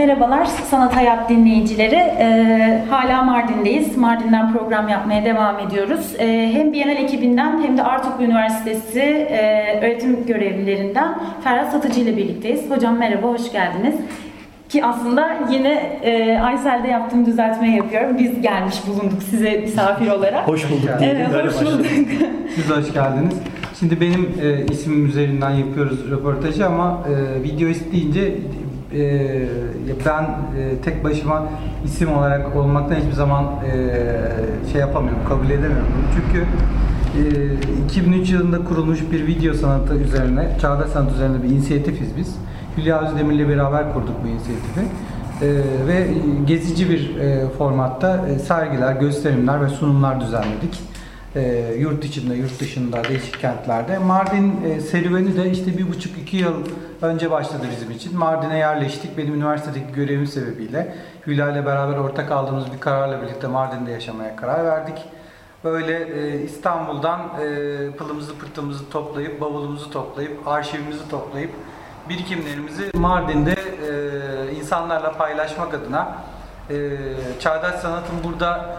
Merhabalar 0.00 0.44
Sanat 0.44 0.96
Hayat 0.96 1.28
dinleyicileri. 1.28 1.94
Ee, 1.94 2.84
hala 2.90 3.22
Mardin'deyiz. 3.22 3.96
Mardin'den 3.96 4.52
program 4.52 4.88
yapmaya 4.88 5.24
devam 5.24 5.58
ediyoruz. 5.58 6.14
Ee, 6.18 6.50
hem 6.52 6.72
Bienal 6.72 6.96
ekibinden 6.96 7.62
hem 7.62 7.78
de 7.78 7.82
Artuk 7.82 8.20
Üniversitesi 8.20 9.00
e, 9.00 9.78
öğretim 9.78 10.26
görevlilerinden 10.26 11.18
Ferhat 11.44 11.72
Satıcı 11.72 12.00
ile 12.00 12.16
birlikteyiz. 12.16 12.70
Hocam 12.70 12.98
merhaba, 12.98 13.26
hoş 13.26 13.52
geldiniz. 13.52 13.94
Ki 14.68 14.84
aslında 14.84 15.36
yine 15.50 15.72
e, 16.02 16.38
Aysel'de 16.38 16.88
yaptığım 16.88 17.26
düzeltmeyi 17.26 17.76
yapıyorum. 17.76 18.18
Biz 18.18 18.40
gelmiş 18.42 18.76
bulunduk 18.86 19.22
size 19.22 19.50
misafir 19.50 20.10
olarak. 20.10 20.48
Hoş 20.48 20.70
bulduk. 20.70 20.90
Evet, 21.02 21.26
hoş 21.28 21.66
bulduk. 21.66 21.86
Siz 22.54 22.70
hoş 22.70 22.92
geldiniz. 22.92 23.34
Şimdi 23.80 24.00
benim 24.00 24.28
e, 24.42 24.72
ismim 24.72 25.06
üzerinden 25.06 25.50
yapıyoruz 25.50 26.10
röportajı 26.10 26.66
ama 26.66 27.00
e, 27.08 27.42
video 27.42 27.68
isteyince 27.68 28.34
e, 28.94 29.46
ben 30.06 30.22
e, 30.22 30.80
tek 30.84 31.04
başıma 31.04 31.48
isim 31.84 32.12
olarak 32.12 32.56
olmaktan 32.56 32.94
hiçbir 32.94 33.12
zaman 33.12 33.44
e, 33.44 34.72
şey 34.72 34.80
yapamıyorum, 34.80 35.20
kabul 35.28 35.50
edemiyorum. 35.50 35.86
Çünkü 36.14 36.46
e, 37.18 37.84
2003 37.84 38.30
yılında 38.30 38.64
kurulmuş 38.64 39.00
bir 39.12 39.26
video 39.26 39.54
sanatı 39.54 39.94
üzerine, 39.94 40.48
çağdaş 40.60 40.90
sanat 40.90 41.12
üzerine 41.12 41.42
bir 41.42 41.48
inisiyatifiz 41.48 42.16
biz. 42.16 42.36
Hülya 42.76 43.00
Özdemir'le 43.00 43.48
beraber 43.48 43.92
kurduk 43.94 44.14
bu 44.24 44.28
inisiyatifi. 44.28 44.80
E, 45.42 45.46
ve 45.88 46.06
gezici 46.46 46.90
bir 46.90 47.16
e, 47.16 47.48
formatta 47.58 48.28
e, 48.28 48.38
sergiler, 48.38 48.92
gösterimler 48.92 49.62
ve 49.64 49.68
sunumlar 49.68 50.20
düzenledik 50.20 50.80
e, 51.36 51.74
yurt 51.78 52.04
içinde, 52.04 52.34
yurt 52.34 52.60
dışında, 52.60 53.04
değişik 53.04 53.40
kentlerde. 53.40 53.98
Mardin 53.98 54.64
e, 54.64 54.80
serüveni 54.80 55.36
de 55.36 55.50
işte 55.50 55.78
bir 55.78 55.88
buçuk 55.88 56.18
iki 56.18 56.36
yıl 56.36 56.54
önce 57.02 57.30
başladı 57.30 57.62
bizim 57.72 57.90
için. 57.90 58.18
Mardin'e 58.18 58.58
yerleştik. 58.58 59.18
Benim 59.18 59.34
üniversitedeki 59.34 59.92
görevim 59.94 60.26
sebebiyle 60.26 60.94
Hülya 61.26 61.52
ile 61.52 61.66
beraber 61.66 61.96
ortak 61.96 62.30
aldığımız 62.30 62.72
bir 62.72 62.80
kararla 62.80 63.22
birlikte 63.22 63.46
Mardin'de 63.46 63.90
yaşamaya 63.90 64.36
karar 64.36 64.64
verdik. 64.64 64.98
Böyle 65.64 65.98
e, 65.98 66.42
İstanbul'dan 66.42 67.20
e, 67.20 67.90
pılımızı 67.90 68.38
pırtımızı 68.38 68.90
toplayıp, 68.90 69.40
bavulumuzu 69.40 69.90
toplayıp, 69.90 70.48
arşivimizi 70.48 71.08
toplayıp 71.08 71.50
birikimlerimizi 72.08 72.90
Mardin'de 72.94 73.52
e, 73.52 74.54
insanlarla 74.54 75.12
paylaşmak 75.12 75.74
adına 75.74 76.16
e, 76.70 76.96
çağdaş 77.40 77.74
sanatın 77.74 78.16
burada 78.24 78.76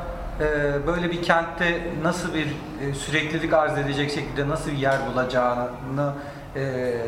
böyle 0.88 1.12
bir 1.12 1.24
kentte 1.24 1.82
nasıl 2.04 2.34
bir 2.34 2.48
e, 2.82 2.94
süreklilik 2.94 3.54
arz 3.54 3.78
edecek 3.78 4.12
şekilde 4.12 4.50
nasıl 4.50 4.72
bir 4.72 4.78
yer 4.78 4.98
bulacağını 5.12 6.14
e, 6.56 6.62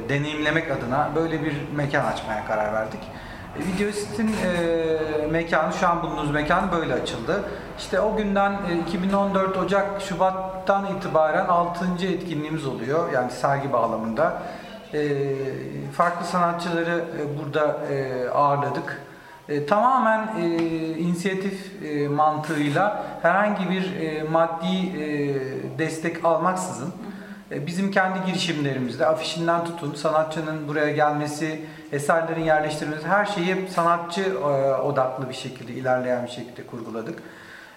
deneyimlemek 0.09 0.71
adına 0.71 1.09
böyle 1.15 1.43
bir 1.43 1.53
mekan 1.75 2.05
açmaya 2.05 2.45
karar 2.45 2.73
verdik. 2.73 2.99
E, 3.59 3.73
Videosit'in 3.73 4.27
e, 4.27 5.27
mekanı, 5.31 5.73
şu 5.73 5.87
an 5.87 6.03
bulunduğumuz 6.03 6.31
mekan 6.31 6.71
böyle 6.71 6.93
açıldı. 6.93 7.43
İşte 7.77 7.99
o 7.99 8.15
günden 8.15 8.52
e, 8.52 8.77
2014 8.87 9.58
Ocak, 9.58 10.02
Şubat'tan 10.02 10.86
itibaren 10.86 11.45
6. 11.45 11.86
etkinliğimiz 12.05 12.65
oluyor. 12.65 13.11
Yani 13.11 13.31
sergi 13.31 13.73
bağlamında. 13.73 14.42
E, 14.93 15.25
farklı 15.98 16.25
sanatçıları 16.25 17.05
e, 17.19 17.39
burada 17.39 17.77
e, 17.92 18.30
ağırladık. 18.30 19.02
E, 19.49 19.65
tamamen 19.65 20.27
e, 20.42 20.48
inisiyatif 20.98 21.83
e, 21.83 22.08
mantığıyla 22.08 23.05
herhangi 23.21 23.70
bir 23.70 23.95
e, 24.02 24.23
maddi 24.23 25.02
e, 25.02 25.36
destek 25.77 26.26
almaksızın 26.26 26.93
e, 27.52 27.67
bizim 27.67 27.92
kendi 27.92 28.26
girişimlerimizde 28.26 29.05
afişinden 29.05 29.65
tutun 29.65 29.93
sanatçının 29.93 30.67
buraya 30.67 30.92
gelmesi, 30.92 31.61
eserlerin 31.92 32.43
yerleştirilmesi 32.43 33.08
her 33.08 33.26
şeyi 33.26 33.55
sanatçı 33.70 34.21
e, 34.21 34.45
odaklı 34.81 35.30
bir 35.30 35.33
şekilde 35.33 35.73
ilerleyen 35.73 36.25
bir 36.25 36.31
şekilde 36.31 36.64
kurguladık. 36.64 37.20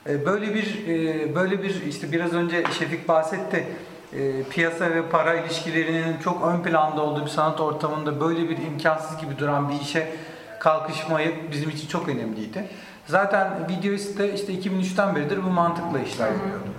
E, 0.09 0.27
böyle 0.27 0.54
bir 0.54 0.88
e, 0.88 1.34
böyle 1.34 1.62
bir 1.62 1.83
işte 1.83 2.12
biraz 2.12 2.33
önce 2.33 2.65
Şefik 2.78 3.09
bahsetti. 3.09 3.66
E, 4.12 4.43
piyasa 4.43 4.91
ve 4.91 5.09
para 5.09 5.34
ilişkilerinin 5.34 6.19
çok 6.19 6.47
ön 6.47 6.62
planda 6.62 7.03
olduğu 7.03 7.25
bir 7.25 7.31
sanat 7.31 7.60
ortamında 7.60 8.21
böyle 8.21 8.48
bir 8.48 8.56
imkansız 8.59 9.19
gibi 9.21 9.38
duran 9.38 9.69
bir 9.69 9.81
işe 9.81 10.12
kalkışmayı 10.61 11.50
bizim 11.53 11.71
için 11.71 11.89
çok 11.89 12.09
önemliydi. 12.09 12.69
Zaten 13.06 13.49
Videoist'te 13.69 14.33
işte 14.34 14.53
2003'ten 14.53 15.17
beridir 15.17 15.44
bu 15.44 15.50
mantıkla 15.50 15.99
işler 15.99 16.27
yapıyordum. 16.27 16.75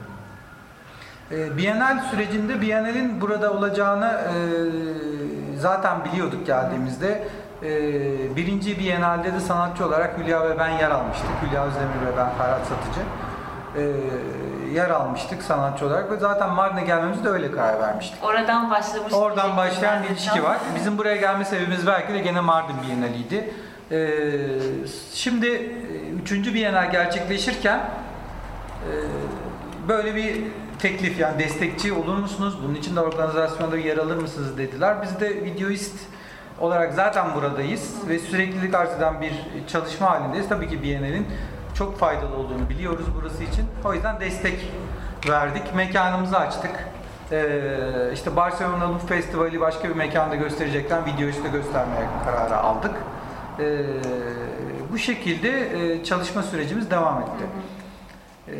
E, 1.32 1.58
Bienal 1.58 2.00
sürecinde 2.12 2.62
Bienal'in 2.62 3.22
burada 3.22 3.54
olacağını 3.54 4.06
e, 4.06 4.38
zaten 5.60 6.06
biliyorduk 6.06 6.46
geldiğimizde. 6.46 7.28
E, 7.64 7.70
birinci 8.36 8.80
Bienal'de 8.80 9.34
de 9.34 9.40
sanatçı 9.40 9.86
olarak 9.86 10.18
Hülya 10.18 10.50
ve 10.50 10.60
ben 10.60 10.70
yer 10.70 10.92
almıştık. 10.92 11.30
Hülya 11.42 11.66
Özdemir 11.66 12.14
ve 12.14 12.18
ben 12.18 12.30
Ferhat 12.38 12.62
Satıcı. 12.62 13.02
E, 13.76 13.84
yer 14.74 14.90
almıştık 14.90 15.44
sanatçı 15.44 15.86
olarak 15.86 16.12
ve 16.12 16.18
zaten 16.18 16.50
Mardin'e 16.50 16.82
gelmemizi 16.82 17.24
de 17.24 17.30
öyle 17.30 17.52
karar 17.52 17.80
vermiştik. 17.80 18.24
Oradan 18.24 18.70
başlamış. 18.70 19.14
Oradan 19.14 19.58
başlayan 19.58 20.04
bir 20.04 20.10
ilişki 20.10 20.44
var. 20.44 20.58
Bizim 20.76 20.98
buraya 20.98 21.16
gelme 21.16 21.46
sebebimiz 21.46 21.88
belki 21.88 22.14
de 22.14 22.20
gene 22.20 22.42
Mardin 22.42 22.76
Bienaliydi. 22.88 23.54
Ee, 23.92 24.30
şimdi 25.14 25.48
e, 25.48 25.62
üçüncü 26.24 26.53
Bienal 26.53 26.92
gerçekleşirken 26.92 27.80
e, 27.80 28.92
böyle 29.88 30.16
bir 30.16 30.44
teklif 30.80 31.20
yani 31.20 31.40
destekçi 31.40 31.94
olur 31.94 32.16
musunuz? 32.18 32.58
Bunun 32.64 32.75
için 32.75 32.96
de 32.96 33.00
organizasyonda 33.00 33.78
yer 33.78 33.98
alır 33.98 34.18
mısınız 34.18 34.58
dediler. 34.58 34.98
Biz 35.02 35.20
de 35.20 35.30
videoist 35.30 35.96
olarak 36.59 36.94
zaten 36.94 37.36
buradayız 37.36 37.94
ve 38.09 38.20
süreklilik 38.20 38.75
arz 38.75 38.94
eden 38.94 39.22
bir 39.22 39.34
çalışma 39.68 40.09
halindeyiz. 40.09 40.50
Tabii 40.50 40.69
ki 40.69 40.84
Bienal'in 40.84 41.28
çok 41.75 42.00
faydalı 42.00 42.36
olduğunu 42.36 42.69
biliyoruz 42.69 43.06
burası 43.22 43.44
için. 43.44 43.66
O 43.86 43.94
yüzden 43.94 44.19
destek 44.19 44.72
verdik. 45.30 45.75
Mekanımızı 45.75 46.38
açtık. 46.38 46.72
Ee, 47.31 48.12
işte 48.14 48.36
Barcelona 48.36 48.98
Festivali 48.98 49.59
başka 49.59 49.90
bir 49.90 49.96
mekanda 49.96 50.36
gösterecekten 50.36 51.06
video 51.06 51.28
işte 51.28 51.50
göstermeye 51.50 52.08
kararı 52.25 52.58
aldık. 52.58 52.92
Ee, 53.59 53.84
bu 54.91 54.97
şekilde 54.97 55.50
e, 55.94 56.03
çalışma 56.03 56.44
sürecimiz 56.44 56.91
devam 56.91 57.22
etti. 57.22 57.45
Ee, 58.47 58.53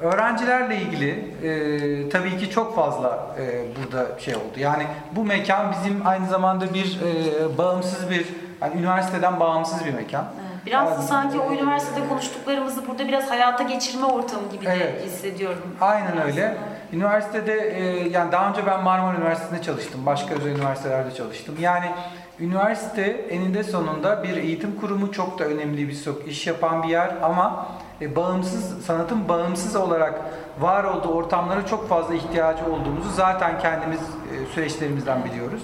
öğrencilerle 0.00 0.76
ilgili 0.76 1.10
e, 1.42 2.08
tabii 2.08 2.38
ki 2.38 2.50
çok 2.50 2.76
fazla 2.76 3.36
e, 3.38 3.64
burada 3.76 4.18
şey 4.20 4.34
oldu. 4.34 4.42
Yani 4.56 4.86
bu 5.12 5.24
mekan 5.24 5.72
bizim 5.72 6.06
aynı 6.06 6.28
zamanda 6.28 6.74
bir 6.74 7.00
e, 7.00 7.58
bağımsız 7.58 8.10
bir, 8.10 8.26
yani 8.62 8.78
üniversiteden 8.78 9.40
bağımsız 9.40 9.84
bir 9.84 9.92
mekan. 9.94 10.24
Biraz 10.66 10.88
da 10.88 10.92
Yani- 10.94 11.04
sanki 11.04 11.38
o 11.40 11.52
üniversitede 11.52 12.08
konuştuklarımızı 12.08 12.86
burada 12.88 13.08
biraz 13.08 13.30
hayata 13.30 13.62
geçirme 13.62 14.04
ortamı 14.06 14.48
gibi 14.52 14.66
de 14.66 14.72
Evet. 14.76 15.04
hissediyorum. 15.06 15.76
Aynen 15.80 16.22
öyle. 16.22 16.56
Üniversitede 16.92 17.54
e, 17.54 18.08
yani 18.08 18.32
daha 18.32 18.48
önce 18.50 18.66
ben 18.66 18.82
Marmara 18.82 19.16
Üniversitesi'nde 19.16 19.62
çalıştım. 19.62 20.06
Başka 20.06 20.34
özel 20.34 20.50
üniversitelerde 20.50 21.14
çalıştım. 21.14 21.54
Yani 21.60 21.86
üniversite 22.40 23.02
eninde 23.02 23.64
sonunda 23.64 24.22
bir 24.22 24.36
eğitim 24.36 24.80
kurumu 24.80 25.12
çok 25.12 25.38
da 25.38 25.44
önemli 25.44 25.88
bir 25.88 25.92
sok 25.92 26.28
iş 26.28 26.46
yapan 26.46 26.82
bir 26.82 26.88
yer 26.88 27.14
ama 27.22 27.66
e, 28.00 28.16
bağımsız 28.16 28.84
sanatın 28.84 29.28
bağımsız 29.28 29.76
olarak 29.76 30.20
var 30.60 30.84
olduğu 30.84 31.08
ortamlara 31.08 31.66
çok 31.66 31.88
fazla 31.88 32.14
ihtiyacı 32.14 32.64
olduğumuzu 32.64 33.10
zaten 33.10 33.58
kendimiz 33.58 34.00
e, 34.00 34.54
süreçlerimizden 34.54 35.24
biliyoruz. 35.24 35.62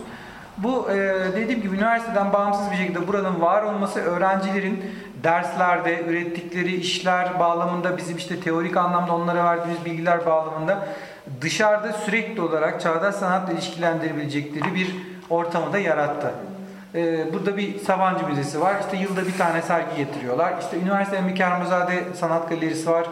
Bu 0.58 0.90
e, 0.90 0.96
dediğim 1.37 1.62
gibi 1.62 1.76
üniversiteden 1.76 2.32
bağımsız 2.32 2.70
bir 2.70 2.76
şekilde 2.76 3.08
buranın 3.08 3.40
var 3.40 3.62
olması 3.62 4.00
öğrencilerin 4.00 4.84
derslerde 5.25 6.05
ürettikleri 6.05 6.76
işler 6.76 7.38
bağlamında 7.38 7.96
bizim 7.96 8.17
işte 8.17 8.40
teorik 8.40 8.76
anlamda 8.76 9.14
onlara 9.14 9.44
verdiğimiz 9.44 9.84
bilgiler 9.84 10.26
bağlamında 10.26 10.88
dışarıda 11.40 11.93
sürekli 11.93 12.40
olarak 12.40 12.81
çağdaş 12.81 13.14
sanatla 13.14 13.52
ilişkilendirebilecekleri 13.52 14.75
bir 14.75 14.96
ortamı 15.31 15.73
da 15.73 15.78
yarattı. 15.78 16.32
E, 16.96 17.32
burada 17.32 17.56
bir 17.56 17.78
Sabancı 17.78 18.26
Müzesi 18.26 18.60
var. 18.60 18.76
İşte 18.81 18.96
yılda 18.96 19.26
bir 19.26 19.38
tane 19.38 19.62
sergi 19.62 19.96
getiriyorlar. 19.96 20.54
İşte 20.60 20.76
üniversitenin 20.78 21.28
bir 21.28 21.34
Kermozade 21.34 22.04
Sanat 22.14 22.48
Galerisi 22.48 22.90
var. 22.90 23.06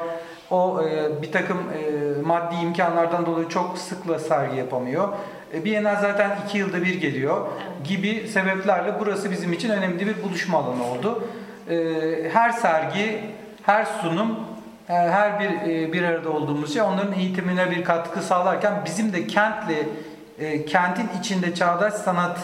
O 0.50 0.82
e, 0.82 1.22
bir 1.22 1.32
takım 1.32 1.58
e, 1.58 2.22
maddi 2.22 2.54
imkanlardan 2.54 3.26
dolayı 3.26 3.48
çok 3.48 3.78
sıkla 3.78 4.18
sergi 4.18 4.56
yapamıyor. 4.56 5.08
E, 5.54 5.64
Bienal 5.64 6.00
zaten 6.00 6.38
iki 6.46 6.58
yılda 6.58 6.82
bir 6.82 7.00
geliyor 7.00 7.46
gibi 7.84 8.28
sebeplerle 8.28 8.94
burası 9.00 9.30
bizim 9.30 9.52
için 9.52 9.70
önemli 9.70 10.06
bir 10.06 10.22
buluşma 10.22 10.58
alanı 10.58 10.84
oldu. 10.84 11.24
E, 11.70 11.76
her 12.32 12.50
sergi, 12.50 13.20
her 13.62 13.84
sunum, 13.84 14.38
e, 14.88 14.92
her 14.92 15.40
bir 15.40 15.70
e, 15.70 15.92
bir 15.92 16.02
arada 16.02 16.30
olduğumuz 16.30 16.74
şey 16.74 16.82
onların 16.82 17.12
eğitimine 17.12 17.70
bir 17.70 17.84
katkı 17.84 18.22
sağlarken 18.22 18.72
bizim 18.84 19.12
de 19.12 19.26
kentle 19.26 19.82
e, 20.38 20.64
kentin 20.64 21.08
içinde 21.20 21.54
çağdaş 21.54 21.94
sanatı 21.94 22.40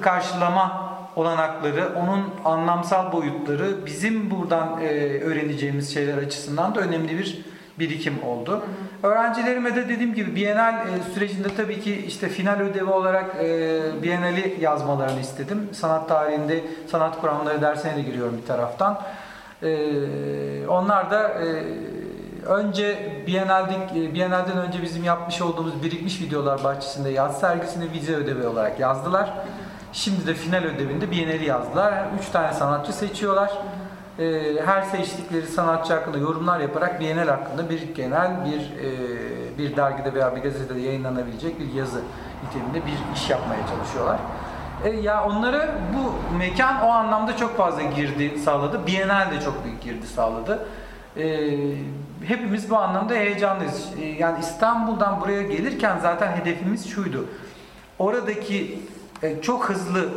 karşılama 0.00 0.94
olanakları, 1.16 1.88
onun 1.96 2.24
anlamsal 2.44 3.12
boyutları 3.12 3.86
bizim 3.86 4.30
buradan 4.30 4.80
e, 4.80 5.20
öğreneceğimiz 5.20 5.94
şeyler 5.94 6.18
açısından 6.18 6.74
da 6.74 6.80
önemli 6.80 7.18
bir 7.18 7.44
birikim 7.78 8.22
oldu. 8.22 8.62
Öğrencilerime 9.02 9.76
de 9.76 9.88
dediğim 9.88 10.14
gibi 10.14 10.36
Bienal 10.36 10.74
e, 10.74 11.12
sürecinde 11.14 11.48
tabii 11.56 11.80
ki 11.80 12.04
işte 12.06 12.28
final 12.28 12.60
ödevi 12.60 12.90
olarak 12.90 13.36
e, 13.40 13.80
Bienali 14.02 14.56
yazmalarını 14.60 15.20
istedim. 15.20 15.68
Sanat 15.72 16.08
tarihinde 16.08 16.60
sanat 16.90 17.20
kuramları 17.20 17.62
dersine 17.62 17.96
de 17.96 18.02
giriyorum 18.02 18.38
bir 18.42 18.46
taraftan. 18.46 19.00
E, 19.62 20.66
onlar 20.68 21.10
da 21.10 21.28
e, 21.28 21.64
önce 22.46 23.12
Bienal'den, 23.26 23.80
e, 23.96 24.14
Bienal'den 24.14 24.58
önce 24.58 24.82
bizim 24.82 25.04
yapmış 25.04 25.42
olduğumuz 25.42 25.82
birikmiş 25.82 26.20
videolar 26.20 26.64
bahçesinde 26.64 27.10
yaz 27.10 27.40
sergisini 27.40 27.92
vize 27.92 28.14
ödevi 28.14 28.46
olarak 28.46 28.80
yazdılar. 28.80 29.32
Şimdi 29.94 30.26
de 30.26 30.34
final 30.34 30.64
ödevinde 30.64 31.10
Bienal'i 31.10 31.44
yazdılar. 31.44 31.94
Üç 32.20 32.28
tane 32.28 32.52
sanatçı 32.52 32.92
seçiyorlar. 32.92 33.52
Ee, 34.18 34.42
her 34.64 34.82
seçtikleri 34.82 35.46
sanatçı 35.46 35.92
hakkında 35.92 36.18
yorumlar 36.18 36.60
yaparak 36.60 37.00
Bienal 37.00 37.28
hakkında 37.28 37.70
bir 37.70 37.94
genel 37.94 38.44
bir 38.44 38.60
e, 38.60 39.58
bir 39.58 39.76
dergide 39.76 40.14
veya 40.14 40.36
bir 40.36 40.40
gazetede 40.42 40.80
yayınlanabilecek 40.80 41.60
bir 41.60 41.72
yazı 41.72 42.00
niteliğinde 42.46 42.86
bir 42.86 43.16
iş 43.16 43.30
yapmaya 43.30 43.60
çalışıyorlar. 43.66 44.18
E, 44.84 44.90
ya 44.90 45.24
onlara 45.24 45.74
bu 45.94 46.36
mekan 46.38 46.82
o 46.82 46.88
anlamda 46.88 47.36
çok 47.36 47.56
fazla 47.56 47.82
girdi 47.82 48.38
sağladı. 48.38 48.86
Bienal 48.86 49.30
de 49.30 49.40
çok 49.40 49.64
büyük 49.64 49.82
girdi 49.82 50.06
sağladı. 50.06 50.66
E, 51.16 51.50
hepimiz 52.24 52.70
bu 52.70 52.76
anlamda 52.76 53.14
heyecanlıyız. 53.14 53.88
E, 54.00 54.04
yani 54.04 54.38
İstanbul'dan 54.40 55.20
buraya 55.20 55.42
gelirken 55.42 55.98
zaten 56.02 56.36
hedefimiz 56.36 56.90
şuydu. 56.90 57.26
Oradaki 57.98 58.80
e, 59.22 59.42
çok 59.42 59.68
hızlı 59.68 60.08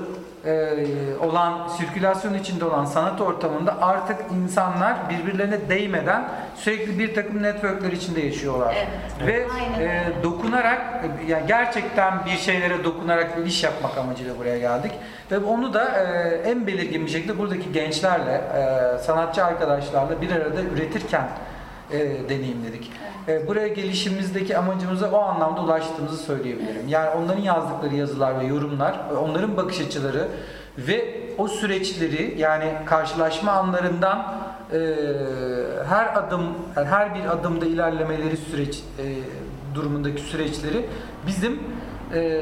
e, 0.45 0.75
olan, 1.21 1.67
sirkülasyon 1.67 2.33
içinde 2.33 2.65
olan 2.65 2.85
sanat 2.85 3.21
ortamında 3.21 3.81
artık 3.81 4.17
insanlar 4.43 4.97
birbirlerine 5.09 5.69
değmeden 5.69 6.29
sürekli 6.55 6.99
bir 6.99 7.15
takım 7.15 7.43
networkler 7.43 7.91
içinde 7.91 8.21
yaşıyorlar. 8.21 8.75
Evet. 9.21 9.27
Ve 9.27 9.47
Aynen 9.53 9.89
e, 9.89 10.23
dokunarak, 10.23 10.81
yani 11.27 11.47
gerçekten 11.47 12.25
bir 12.25 12.37
şeylere 12.37 12.83
dokunarak 12.83 13.37
bir 13.37 13.45
iş 13.45 13.63
yapmak 13.63 13.97
amacıyla 13.97 14.37
buraya 14.37 14.57
geldik. 14.57 14.91
Ve 15.31 15.37
onu 15.37 15.73
da 15.73 15.85
e, 15.85 16.49
en 16.49 16.67
belirgin 16.67 17.05
bir 17.05 17.11
şekilde 17.11 17.37
buradaki 17.37 17.71
gençlerle, 17.71 18.41
e, 18.55 18.97
sanatçı 19.03 19.45
arkadaşlarla 19.45 20.21
bir 20.21 20.31
arada 20.31 20.61
üretirken 20.61 21.27
e, 21.91 22.29
deneyimledik. 22.29 22.91
E, 23.27 23.47
buraya 23.47 23.67
gelişimizdeki 23.67 24.57
amacımıza 24.57 25.11
o 25.11 25.19
anlamda 25.19 25.61
ulaştığımızı 25.61 26.17
söyleyebilirim. 26.17 26.87
Yani 26.87 27.09
onların 27.09 27.41
yazdıkları 27.41 27.95
yazılar 27.95 28.39
ve 28.39 28.45
yorumlar, 28.45 28.99
e, 29.11 29.13
onların 29.13 29.57
bakış 29.57 29.81
açıları 29.81 30.27
ve 30.77 31.27
o 31.37 31.47
süreçleri 31.47 32.35
yani 32.37 32.73
karşılaşma 32.85 33.51
anlarından 33.51 34.33
e, 34.73 34.95
her 35.87 36.17
adım, 36.17 36.43
yani 36.75 36.87
her 36.87 37.15
bir 37.15 37.25
adımda 37.25 37.65
ilerlemeleri 37.65 38.37
süreç 38.37 38.75
e, 38.77 39.03
durumundaki 39.75 40.21
süreçleri 40.21 40.85
bizim 41.27 41.59
e, 42.13 42.41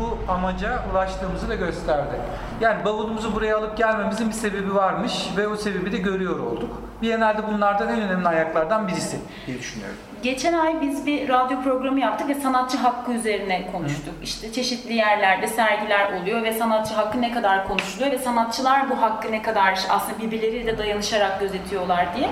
bu 0.00 0.32
amaca 0.32 0.82
ulaştığımızı 0.92 1.48
da 1.48 1.54
gösterdi. 1.54 2.14
Yani 2.60 2.84
bavulumuzu 2.84 3.34
buraya 3.34 3.56
alıp 3.58 3.76
gelmemizin 3.76 4.28
bir 4.28 4.34
sebebi 4.34 4.74
varmış 4.74 5.26
ve 5.36 5.48
o 5.48 5.56
sebebi 5.56 5.92
de 5.92 5.98
görüyor 5.98 6.38
olduk. 6.40 6.82
Biennale'de 7.02 7.46
bunlardan 7.46 7.88
en 7.88 8.00
önemli 8.00 8.28
ayaklardan 8.28 8.88
birisi 8.88 9.16
diye 9.46 9.58
düşünüyorum. 9.58 9.96
Geçen 10.22 10.52
ay 10.52 10.80
biz 10.80 11.06
bir 11.06 11.28
radyo 11.28 11.62
programı 11.62 12.00
yaptık 12.00 12.28
ve 12.28 12.34
sanatçı 12.34 12.76
hakkı 12.78 13.12
üzerine 13.12 13.72
konuştuk. 13.72 14.14
İşte 14.22 14.52
çeşitli 14.52 14.94
yerlerde 14.94 15.46
sergiler 15.46 16.12
oluyor 16.12 16.42
ve 16.42 16.52
sanatçı 16.52 16.94
hakkı 16.94 17.20
ne 17.22 17.32
kadar 17.34 17.68
konuşuluyor 17.68 18.12
ve 18.12 18.18
sanatçılar 18.18 18.90
bu 18.90 19.02
hakkı 19.02 19.32
ne 19.32 19.42
kadar 19.42 19.80
aslında 19.90 20.18
birbirleriyle 20.22 20.78
dayanışarak 20.78 21.40
gözetiyorlar 21.40 22.06
diye. 22.16 22.30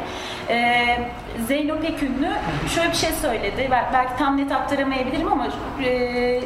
Ee, 0.48 0.98
Zeyno 1.46 1.80
Pekünlü 1.80 2.30
şöyle 2.74 2.90
bir 2.90 2.96
şey 2.96 3.10
söyledi. 3.12 3.68
Bel- 3.70 3.90
Belki 3.92 4.16
tam 4.18 4.36
net 4.36 4.52
aktaramayabilirim 4.52 5.32
ama 5.32 5.46
e, 5.84 6.40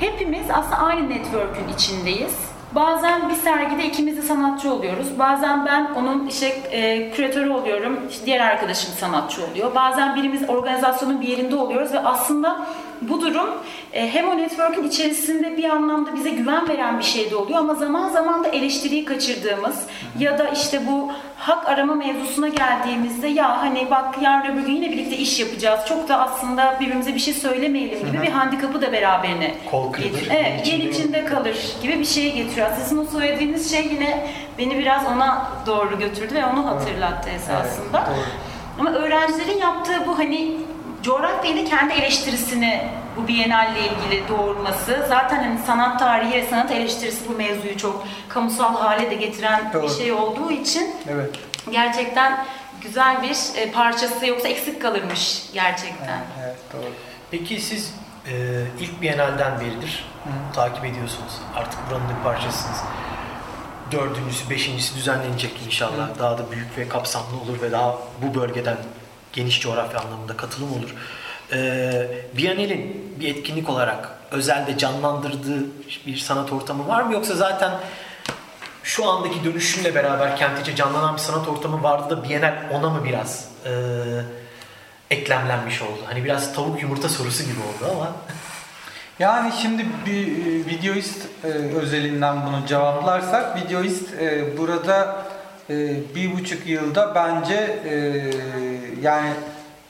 hepimiz 0.00 0.46
aslında 0.52 0.76
aynı 0.76 1.10
network'ün 1.10 1.74
içindeyiz. 1.74 2.56
Bazen 2.74 3.28
bir 3.28 3.34
sergide 3.34 3.86
ikimiz 3.86 4.16
de 4.16 4.22
sanatçı 4.22 4.72
oluyoruz. 4.72 5.18
Bazen 5.18 5.66
ben 5.66 5.90
onun 5.94 6.26
işte 6.26 6.46
e, 6.46 7.10
küratörü 7.10 7.50
oluyorum, 7.50 7.98
diğer 8.24 8.40
arkadaşım 8.40 8.90
sanatçı 8.94 9.44
oluyor. 9.44 9.74
Bazen 9.74 10.16
birimiz 10.16 10.50
organizasyonun 10.50 11.20
bir 11.20 11.28
yerinde 11.28 11.56
oluyoruz 11.56 11.92
ve 11.92 12.00
aslında 12.00 12.66
bu 13.00 13.20
durum 13.20 13.50
e, 13.92 14.10
hem 14.14 14.28
o 14.28 14.36
network'ün 14.36 14.88
içerisinde 14.88 15.56
bir 15.56 15.70
anlamda 15.70 16.14
bize 16.14 16.30
güven 16.30 16.68
veren 16.68 16.98
bir 16.98 17.04
şey 17.04 17.30
de 17.30 17.36
oluyor 17.36 17.58
ama 17.58 17.74
zaman 17.74 18.08
zaman 18.08 18.44
da 18.44 18.48
eleştiriyi 18.48 19.04
kaçırdığımız 19.04 19.86
ya 20.18 20.38
da 20.38 20.48
işte 20.48 20.86
bu 20.86 21.12
hak 21.36 21.68
arama 21.68 21.94
mevzusuna 21.94 22.48
geldiğimizde 22.48 23.28
ya 23.28 23.62
hani 23.62 23.90
bak 23.90 24.14
yarın 24.22 24.52
öbür 24.52 24.66
gün 24.66 24.72
yine 24.72 24.90
birlikte 24.90 25.16
iş 25.16 25.40
yapacağız. 25.40 25.80
Çok 25.88 26.08
da 26.08 26.18
aslında 26.18 26.76
birbirimize 26.80 27.14
bir 27.14 27.20
şey 27.20 27.34
söylemeyelim 27.34 28.06
gibi 28.06 28.22
bir 28.22 28.30
handikapı 28.30 28.82
da 28.82 28.92
beraberine 28.92 29.54
Kol 29.70 29.92
yer 29.98 30.38
Evet, 30.38 30.66
yer 30.66 30.78
içinde 30.78 31.24
kalır 31.24 31.56
gibi 31.82 31.98
bir 31.98 32.04
şeye 32.04 32.28
getiriyor. 32.28 32.68
Sizin 32.82 32.98
o 32.98 33.04
söylediğiniz 33.04 33.70
şey 33.70 33.86
yine 33.86 34.26
beni 34.58 34.78
biraz 34.78 35.02
ona 35.06 35.46
doğru 35.66 35.98
götürdü 35.98 36.34
ve 36.34 36.46
onu 36.46 36.66
hatırlattı 36.66 37.30
esasında. 37.30 38.04
Evet, 38.08 38.08
doğru. 38.08 38.56
Ama 38.80 38.90
öğrencilerin 38.90 39.58
yaptığı 39.58 40.06
bu 40.06 40.18
hani 40.18 40.56
coğrafyayla 41.06 41.64
kendi 41.64 41.94
eleştirisini 41.94 42.88
bu 43.16 43.28
Biennale 43.28 43.78
ilgili 43.80 44.28
doğurması 44.28 45.06
zaten 45.08 45.44
hani 45.44 45.58
sanat 45.66 45.98
tarihi 45.98 46.32
ve 46.32 46.46
sanat 46.46 46.70
eleştirisi 46.70 47.28
bu 47.28 47.32
mevzuyu 47.32 47.76
çok 47.76 48.06
kamusal 48.28 48.76
hale 48.76 49.10
de 49.10 49.14
getiren 49.14 49.68
bir 49.68 49.72
Doğru. 49.72 49.90
şey 49.90 50.12
olduğu 50.12 50.50
için 50.50 50.94
Evet. 51.08 51.30
gerçekten 51.70 52.46
güzel 52.82 53.22
bir 53.22 53.36
e, 53.56 53.70
parçası 53.70 54.26
yoksa 54.26 54.48
eksik 54.48 54.82
kalırmış 54.82 55.42
gerçekten. 55.54 56.20
Evet, 56.44 56.56
doğru. 56.72 56.92
Peki 57.30 57.60
siz 57.60 57.94
e, 58.28 58.32
ilk 58.80 59.02
Biennale'den 59.02 59.60
beridir 59.60 60.04
takip 60.54 60.84
ediyorsunuz. 60.84 61.32
Artık 61.56 61.80
buranın 61.90 62.08
bir 62.08 62.24
parçasısınız. 62.24 62.78
Dördüncüsü, 63.92 64.50
beşincisi 64.50 64.94
düzenlenecek 64.94 65.62
inşallah. 65.66 66.18
Daha 66.18 66.38
da 66.38 66.50
büyük 66.50 66.78
ve 66.78 66.88
kapsamlı 66.88 67.40
olur 67.44 67.62
ve 67.62 67.72
daha 67.72 67.94
bu 68.22 68.40
bölgeden 68.40 68.76
geniş 69.32 69.60
coğrafya 69.60 70.00
anlamında 70.00 70.36
katılım 70.36 70.72
olur. 70.72 70.94
E, 71.52 72.08
Biennale'in 72.36 73.14
bir 73.20 73.36
etkinlik 73.36 73.68
olarak 73.68 74.08
özelde 74.30 74.78
canlandırdığı 74.78 75.64
bir 76.06 76.16
sanat 76.16 76.52
ortamı 76.52 76.88
var 76.88 77.02
mı? 77.02 77.12
Yoksa 77.12 77.34
zaten 77.34 77.72
şu 78.82 79.10
andaki 79.10 79.44
dönüşümle 79.44 79.94
beraber 79.94 80.36
kentice 80.36 80.76
canlanan 80.76 81.14
bir 81.14 81.20
sanat 81.20 81.48
ortamı 81.48 81.82
vardı 81.82 82.16
da 82.16 82.28
Biennale 82.28 82.62
ona 82.72 82.90
mı 82.90 83.04
biraz 83.04 83.48
e, 83.64 83.72
eklemlenmiş 85.10 85.82
oldu? 85.82 86.00
Hani 86.06 86.24
biraz 86.24 86.54
tavuk 86.54 86.82
yumurta 86.82 87.08
sorusu 87.08 87.44
gibi 87.44 87.60
oldu 87.60 87.92
ama. 87.96 88.12
Yani 89.18 89.52
şimdi 89.62 89.86
bir 90.06 90.26
e, 90.26 90.66
videoist 90.66 91.26
e, 91.44 91.48
özelinden 91.48 92.46
bunu 92.46 92.66
cevaplarsak, 92.66 93.56
videoist 93.56 94.14
e, 94.20 94.58
burada 94.58 95.26
e, 95.70 95.74
bir 96.14 96.32
buçuk 96.32 96.66
yılda 96.66 97.14
bence 97.14 97.54
e, 97.54 97.94
yani 99.02 99.30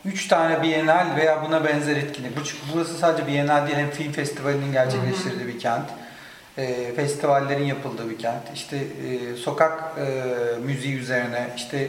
üç 0.04 0.28
tane 0.28 0.62
Bienal 0.62 1.16
veya 1.16 1.44
buna 1.44 1.64
benzer 1.64 1.96
etkinlik. 1.96 2.36
Bu, 2.36 2.40
burası 2.74 2.94
sadece 2.94 3.26
Bienal 3.26 3.66
değil, 3.66 3.78
hem 3.78 3.90
film 3.90 4.12
festivalinin 4.12 4.72
gerçekleştirildiği 4.72 5.48
bir 5.48 5.58
kent. 5.58 5.90
E, 6.58 6.94
festivallerin 6.94 7.64
yapıldığı 7.64 8.10
bir 8.10 8.18
kent. 8.18 8.42
İşte 8.54 8.76
e, 8.76 9.36
sokak 9.36 9.82
e, 9.98 10.24
müziği 10.64 10.96
üzerine, 10.96 11.48
işte 11.56 11.88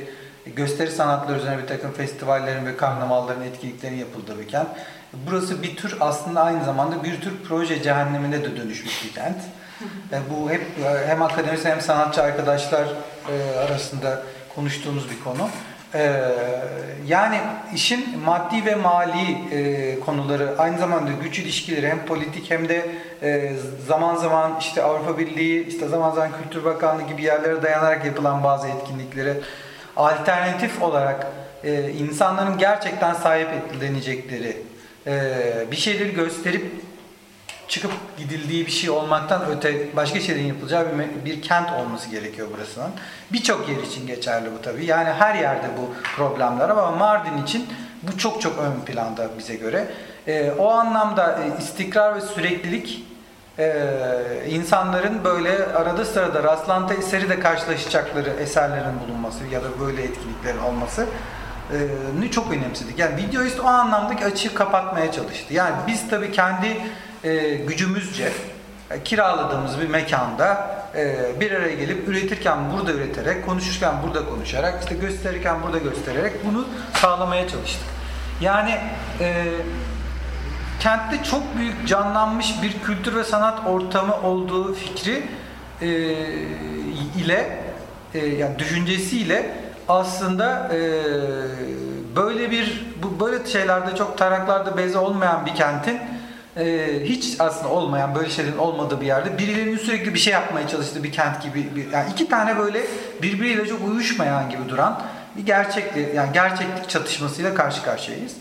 gösteri 0.56 0.92
sanatları 0.92 1.40
üzerine 1.40 1.62
bir 1.64 1.68
takım 1.68 1.92
festivallerin 1.92 2.66
ve 2.66 2.78
karnavalların 2.78 3.42
etkinliklerin 3.42 3.98
yapıldığı 3.98 4.40
bir 4.40 4.48
kent. 4.48 4.68
Burası 5.14 5.64
bir 5.64 5.76
tür 5.76 5.98
aslında 6.00 6.42
aynı 6.42 6.66
zamanda 6.66 7.04
bir 7.04 7.22
tür 7.22 7.34
proje 7.48 7.84
cehennemine 7.84 8.44
de 8.44 8.58
dönüşmüş 8.58 9.06
bir 9.06 9.14
kent. 9.14 9.38
E, 10.12 10.18
bu 10.30 10.52
hep 10.52 10.62
e, 10.62 11.08
hem 11.08 11.22
akademisyen 11.22 11.72
hem 11.72 11.82
sanatçı 11.82 12.22
arkadaşlar 12.22 12.88
e, 13.32 13.60
arasında 13.60 14.24
konuştuğumuz 14.56 15.10
bir 15.10 15.24
konu. 15.24 15.50
E, 15.94 16.22
yani 17.08 17.39
işin 17.74 18.20
maddi 18.25 18.65
ve 18.65 18.75
mali 18.75 19.38
e, 19.51 20.00
konuları 20.00 20.56
aynı 20.58 20.77
zamanda 20.77 21.12
güç 21.24 21.39
ilişkileri 21.39 21.88
hem 21.88 22.06
politik 22.06 22.51
hem 22.51 22.70
de 22.70 22.86
e, 23.22 23.53
zaman 23.88 24.15
zaman 24.15 24.58
işte 24.60 24.84
Avrupa 24.84 25.17
Birliği, 25.17 25.67
işte 25.67 25.88
zaman 25.88 26.12
zaman 26.12 26.29
Kültür 26.44 26.65
Bakanlığı 26.65 27.08
gibi 27.08 27.24
yerlere 27.24 27.62
dayanarak 27.62 28.06
yapılan 28.06 28.44
bazı 28.44 28.67
etkinliklere 28.67 29.34
alternatif 29.96 30.82
olarak 30.82 31.27
e, 31.63 31.89
insanların 31.89 32.58
gerçekten 32.58 33.13
sahip 33.13 33.50
edilecekleri 33.75 34.58
e, 35.08 35.32
bir 35.72 35.75
şeyleri 35.75 36.13
gösterip 36.13 36.87
çıkıp 37.67 37.91
gidildiği 38.17 38.65
bir 38.65 38.71
şey 38.71 38.89
olmaktan 38.89 39.41
öte 39.50 39.95
başka 39.95 40.19
şeylerin 40.19 40.47
yapılacağı 40.47 40.86
bir, 40.86 41.25
bir 41.25 41.41
kent 41.41 41.71
olması 41.71 42.09
gerekiyor 42.09 42.47
burasının. 42.57 42.91
Birçok 43.33 43.69
yer 43.69 43.83
için 43.83 44.07
geçerli 44.07 44.51
bu 44.57 44.62
tabii. 44.62 44.86
Yani 44.86 45.09
her 45.09 45.36
yerde 45.36 45.67
bu 45.77 45.93
problemler 46.15 46.69
ama 46.69 46.91
Mardin 46.91 47.43
için 47.43 47.65
bu 48.03 48.17
çok 48.17 48.41
çok 48.41 48.59
ön 48.59 48.86
planda 48.86 49.29
bize 49.38 49.55
göre. 49.55 49.88
E, 50.27 50.51
o 50.51 50.71
anlamda 50.71 51.39
e, 51.43 51.62
istikrar 51.62 52.15
ve 52.15 52.21
süreklilik 52.21 53.03
e, 53.59 53.89
insanların 54.50 55.24
böyle 55.24 55.65
arada 55.65 56.05
sırada 56.05 56.43
rastlantı 56.43 56.93
eseri 56.93 57.29
de 57.29 57.39
karşılaşacakları 57.39 58.29
eserlerin 58.29 59.00
bulunması 59.07 59.47
ya 59.51 59.63
da 59.63 59.79
böyle 59.79 60.03
etkinliklerin 60.03 60.59
olması 60.59 61.05
e, 62.24 62.31
çok 62.31 62.51
önemsedik. 62.51 63.00
Yani 63.00 63.17
videoist 63.17 63.59
o 63.59 63.67
anlamdaki 63.67 64.25
açığı 64.25 64.53
kapatmaya 64.53 65.12
çalıştı. 65.12 65.53
Yani 65.53 65.75
biz 65.88 66.09
tabii 66.09 66.31
kendi 66.31 66.77
e, 67.24 67.55
gücümüzce 67.55 68.31
e, 68.91 69.03
kiraladığımız 69.03 69.79
bir 69.79 69.88
mekanda 69.88 70.77
e, 70.95 71.17
bir 71.39 71.51
araya 71.51 71.75
gelip 71.75 72.07
üretirken 72.07 72.57
burada 72.74 72.91
üreterek, 72.91 73.45
konuşurken 73.45 73.93
burada 74.03 74.29
konuşarak, 74.29 74.83
işte 74.83 74.95
gösterirken 74.95 75.63
burada 75.63 75.77
göstererek 75.77 76.33
bunu 76.45 76.65
sağlamaya 76.93 77.47
çalıştık. 77.47 77.88
Yani 78.41 78.77
e, 79.19 79.45
kentte 80.79 81.24
çok 81.24 81.57
büyük 81.57 81.88
canlanmış 81.88 82.62
bir 82.62 82.79
kültür 82.79 83.15
ve 83.15 83.24
sanat 83.24 83.67
ortamı 83.67 84.21
olduğu 84.21 84.74
fikri 84.74 85.24
e, 85.81 85.88
ile 87.17 87.59
e, 88.13 88.25
yani 88.25 88.59
düşüncesiyle 88.59 89.51
aslında 89.88 90.71
e, 90.74 90.79
böyle 92.15 92.51
bir 92.51 92.86
bu 93.03 93.25
böyle 93.25 93.45
şeylerde 93.45 93.95
çok 93.95 94.17
taraklarda 94.17 94.77
beze 94.77 94.97
olmayan 94.97 95.45
bir 95.45 95.55
kentin 95.55 96.00
e, 96.60 97.00
hiç 97.04 97.36
aslında 97.40 97.70
olmayan 97.70 98.16
böyle 98.16 98.30
şeylerin 98.30 98.58
olmadığı 98.58 99.02
bir 99.02 99.06
yerde 99.06 99.38
birilerinin 99.38 99.78
sürekli 99.78 100.14
bir 100.14 100.20
şey 100.20 100.34
yapmaya 100.34 100.68
çalıştığı 100.68 101.04
bir 101.04 101.12
kent 101.12 101.44
gibi 101.44 101.76
bir, 101.76 101.92
yani 101.92 102.12
iki 102.12 102.30
tane 102.30 102.58
böyle 102.58 102.82
birbiriyle 103.22 103.68
çok 103.68 103.88
uyuşmayan 103.88 104.50
gibi 104.50 104.70
duran 104.70 105.02
bir 105.38 105.46
gerçeklik 105.46 106.16
yani 106.16 106.34
gerçeklik 106.34 106.90
çatışmasıyla 106.90 107.54
karşı 107.54 107.84
karşıyayız. 107.84 108.34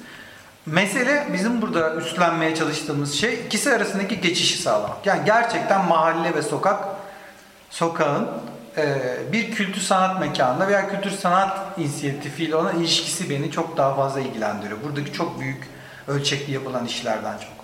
Mesele 0.67 1.27
bizim 1.33 1.63
burada 1.63 1.95
üstlenmeye 1.95 2.55
çalıştığımız 2.55 3.15
şey 3.15 3.35
ikisi 3.47 3.75
arasındaki 3.75 4.21
geçişi 4.21 4.63
sağlamak. 4.63 5.07
Yani 5.07 5.23
gerçekten 5.27 5.85
mahalle 5.85 6.35
ve 6.35 6.43
sokak, 6.43 6.85
sokağın 7.71 8.29
e, 8.77 8.97
bir 9.33 9.51
kültür 9.51 9.81
sanat 9.81 10.21
mekanında 10.21 10.69
veya 10.69 10.89
kültür 10.89 11.11
sanat 11.11 11.59
inisiyatifiyle 11.79 12.57
olan 12.57 12.79
ilişkisi 12.79 13.31
beni 13.31 13.51
çok 13.51 13.77
daha 13.77 13.95
fazla 13.95 14.21
ilgilendiriyor. 14.21 14.79
Buradaki 14.85 15.13
çok 15.13 15.41
büyük 15.41 15.69
ölçekli 16.09 16.53
yapılan 16.53 16.87
işlerden 16.87 17.39
çok. 17.39 17.56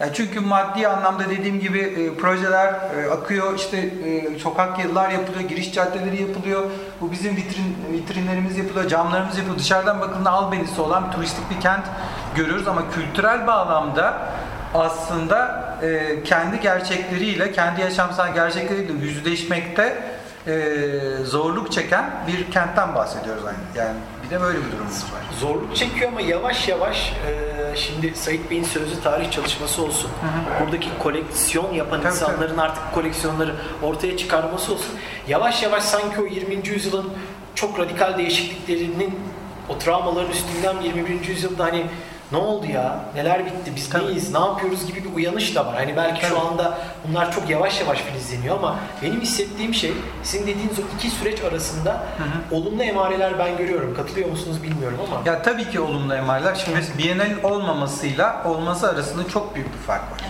Yani 0.00 0.10
çünkü 0.14 0.40
maddi 0.40 0.88
anlamda 0.88 1.30
dediğim 1.30 1.60
gibi 1.60 1.78
e, 1.78 2.14
projeler 2.14 2.74
e, 2.74 3.10
akıyor, 3.10 3.54
işte 3.56 3.76
e, 3.76 4.38
sokak 4.38 4.84
yıllar 4.84 5.10
yapılıyor, 5.10 5.48
giriş 5.48 5.72
caddeleri 5.72 6.22
yapılıyor. 6.22 6.62
Bu 7.00 7.12
bizim 7.12 7.36
vitrin 7.36 7.76
vitrinlerimiz 7.92 8.58
yapılıyor, 8.58 8.88
camlarımız 8.88 9.36
yapılıyor. 9.36 9.58
Dışarıdan 9.58 10.00
bakıldığında 10.00 10.30
albenisi 10.30 10.80
olan 10.80 11.10
turistik 11.10 11.50
bir 11.50 11.60
kent 11.60 11.84
görüyoruz 12.36 12.68
ama 12.68 12.90
kültürel 12.90 13.46
bağlamda 13.46 14.28
aslında 14.74 15.64
e, 15.82 16.22
kendi 16.22 16.60
gerçekleriyle, 16.60 17.52
kendi 17.52 17.80
yaşamsal 17.80 18.34
gerçekleriyle 18.34 18.92
yüzleşmekte 18.92 20.02
e, 20.46 20.54
zorluk 21.24 21.72
çeken 21.72 22.10
bir 22.26 22.52
kentten 22.52 22.94
bahsediyoruz 22.94 23.44
aynı. 23.44 23.58
Yani 23.86 23.96
bir 24.24 24.30
de 24.30 24.40
böyle 24.40 24.58
bir 24.58 24.72
durumumuz 24.72 25.02
var. 25.02 25.20
Zorluk 25.40 25.76
çekiyor 25.76 26.08
ama 26.08 26.20
yavaş 26.20 26.68
yavaş 26.68 27.12
e, 27.12 27.76
şimdi 27.76 28.14
Sait 28.14 28.50
Bey'in 28.50 28.64
sözlü 28.64 29.00
tarih 29.00 29.30
çalışması 29.30 29.82
olsun. 29.82 30.10
Buradaki 30.60 30.88
koleksiyon 30.98 31.72
yapan 31.72 32.00
Tabii, 32.00 32.12
insanların 32.12 32.58
artık 32.58 32.94
koleksiyonları 32.94 33.54
ortaya 33.82 34.16
çıkarması 34.16 34.72
olsun. 34.72 34.94
Yavaş 35.28 35.62
yavaş 35.62 35.82
sanki 35.82 36.20
o 36.20 36.24
20. 36.24 36.68
yüzyılın 36.68 37.12
çok 37.54 37.78
radikal 37.78 38.18
değişikliklerinin 38.18 39.18
o 39.68 39.78
travmaların 39.78 40.30
üstünden 40.30 40.80
21. 40.80 41.28
yüzyılda 41.28 41.64
hani 41.64 41.86
ne 42.32 42.38
oldu 42.38 42.66
ya? 42.66 43.00
Neler 43.14 43.46
bitti? 43.46 43.72
Biz 43.76 43.88
Tabii. 43.90 44.06
neyiz? 44.06 44.32
Ne 44.32 44.38
yapıyoruz 44.38 44.86
gibi 44.86 45.04
bir 45.04 45.14
uyanış 45.14 45.54
da 45.54 45.66
var. 45.66 45.74
Hani 45.74 45.96
belki 45.96 46.26
şu 46.26 46.34
Tabii. 46.34 46.46
anda 46.46 46.78
bunlar 47.08 47.32
çok 47.32 47.50
yavaş 47.50 47.80
yavaş 47.80 47.98
filizleniyor 47.98 48.56
ama 48.58 48.76
benim 49.02 49.20
hissettiğim 49.20 49.74
şey 49.74 49.92
sizin 50.22 50.46
dediğiniz 50.46 50.78
o 50.78 50.82
iki 50.98 51.10
süreç 51.10 51.42
arasında 51.42 52.02
olumlu 52.50 52.82
emareler 52.82 53.38
ben 53.38 53.56
görüyorum. 53.56 53.94
Katılıyor 53.94 54.28
musunuz 54.30 54.62
bilmiyorum 54.62 54.98
ama. 55.08 55.20
Ya 55.26 55.42
tabii 55.42 55.70
ki 55.70 55.80
olumlu 55.80 56.14
emareler. 56.14 56.54
Şimdi 56.54 56.80
Biennale'in 56.98 57.42
olmamasıyla 57.42 58.42
olması 58.44 58.88
arasında 58.90 59.28
çok 59.28 59.54
büyük 59.54 59.72
bir 59.72 59.78
fark 59.78 60.02
var. 60.12 60.20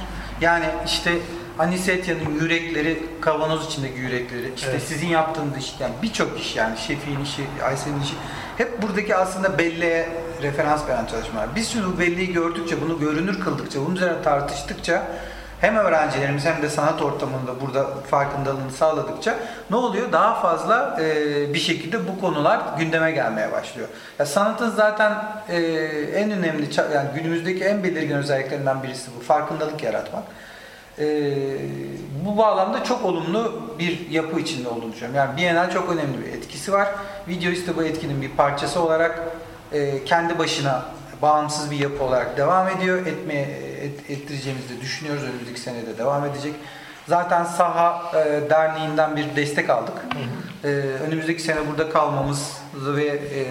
Yani 0.40 0.64
işte 0.86 1.12
Anisetya'nın 1.58 2.40
yürekleri, 2.40 3.02
kavanoz 3.20 3.66
içindeki 3.66 3.98
yürekleri, 3.98 4.52
işte 4.56 4.70
Evet. 4.70 4.82
sizin 4.82 5.06
yaptığınız 5.06 5.56
iş, 5.58 5.74
yani 5.80 5.92
birçok 6.02 6.40
iş 6.40 6.56
yani 6.56 6.78
Şefik'in 6.78 7.20
işi, 7.20 7.42
Aysel'in 7.64 8.00
işi, 8.00 8.14
hep 8.58 8.82
buradaki 8.82 9.16
aslında 9.16 9.58
belleğe 9.58 10.08
referans 10.42 10.88
veren 10.88 11.06
çalışmalar. 11.06 11.48
Biz 11.56 11.68
şimdi 11.68 11.86
bu 11.86 11.98
belleği 11.98 12.32
gördükçe, 12.32 12.80
bunu 12.80 12.98
görünür 12.98 13.40
kıldıkça, 13.40 13.80
bunun 13.86 13.96
üzerine 13.96 14.22
tartıştıkça 14.22 15.06
hem 15.60 15.76
öğrencilerimiz 15.76 16.44
hem 16.44 16.62
de 16.62 16.68
sanat 16.68 17.02
ortamında 17.02 17.60
burada 17.60 17.86
farkındalığını 18.10 18.70
sağladıkça 18.70 19.34
ne 19.70 19.76
oluyor? 19.76 20.12
Daha 20.12 20.34
fazla 20.34 20.98
e, 21.00 21.54
bir 21.54 21.58
şekilde 21.58 22.08
bu 22.08 22.20
konular 22.20 22.60
gündeme 22.78 23.10
gelmeye 23.10 23.52
başlıyor. 23.52 23.88
Ya 24.18 24.26
sanatın 24.26 24.70
zaten 24.70 25.12
e, 25.48 25.58
en 26.14 26.30
önemli 26.30 26.68
yani 26.94 27.08
günümüzdeki 27.14 27.64
en 27.64 27.84
belirgin 27.84 28.14
özelliklerinden 28.14 28.82
birisi 28.82 29.10
bu 29.18 29.22
farkındalık 29.22 29.82
yaratmak. 29.82 30.22
E, 30.98 31.06
bu 32.24 32.36
bağlamda 32.36 32.84
çok 32.84 33.04
olumlu 33.04 33.62
bir 33.78 34.10
yapı 34.10 34.40
içinde 34.40 34.68
olduğunu 34.68 34.92
düşünüyorum. 34.92 35.16
Yani 35.16 35.36
Bienal 35.36 35.70
çok 35.70 35.92
önemli 35.92 36.26
bir 36.26 36.32
etkisi 36.32 36.72
var. 36.72 36.88
Video 37.28 37.50
işte 37.50 37.76
bu 37.76 37.84
etkinin 37.84 38.22
bir 38.22 38.30
parçası 38.30 38.80
olarak 38.80 39.20
e, 39.72 40.04
kendi 40.04 40.38
başına 40.38 40.84
bağımsız 41.22 41.70
bir 41.70 41.78
yapı 41.78 42.04
olarak 42.04 42.36
devam 42.36 42.68
ediyor. 42.68 43.06
Etmeye 43.06 43.42
et, 43.82 44.10
ettireceğimizi 44.10 44.76
de 44.76 44.80
düşünüyoruz. 44.80 45.22
Önümüzdeki 45.22 45.60
sene 45.60 45.86
de 45.86 45.98
devam 45.98 46.24
edecek. 46.24 46.54
Zaten 47.08 47.44
Saha 47.44 48.02
e, 48.20 48.50
Derneği'nden 48.50 49.16
bir 49.16 49.36
destek 49.36 49.70
aldık. 49.70 49.94
E, 50.64 50.68
önümüzdeki 51.06 51.42
sene 51.42 51.58
burada 51.70 51.90
kalmamızı 51.90 52.96
ve 52.96 53.04
e, 53.06 53.44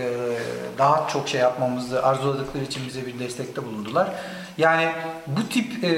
daha 0.77 1.07
çok 1.07 1.29
şey 1.29 1.41
yapmamızı 1.41 2.05
arzuladıkları 2.05 2.63
için 2.63 2.87
bize 2.87 3.05
bir 3.05 3.19
destekte 3.19 3.65
bulundular. 3.65 4.09
Yani 4.57 4.89
bu 5.27 5.49
tip 5.49 5.83
e, 5.83 5.91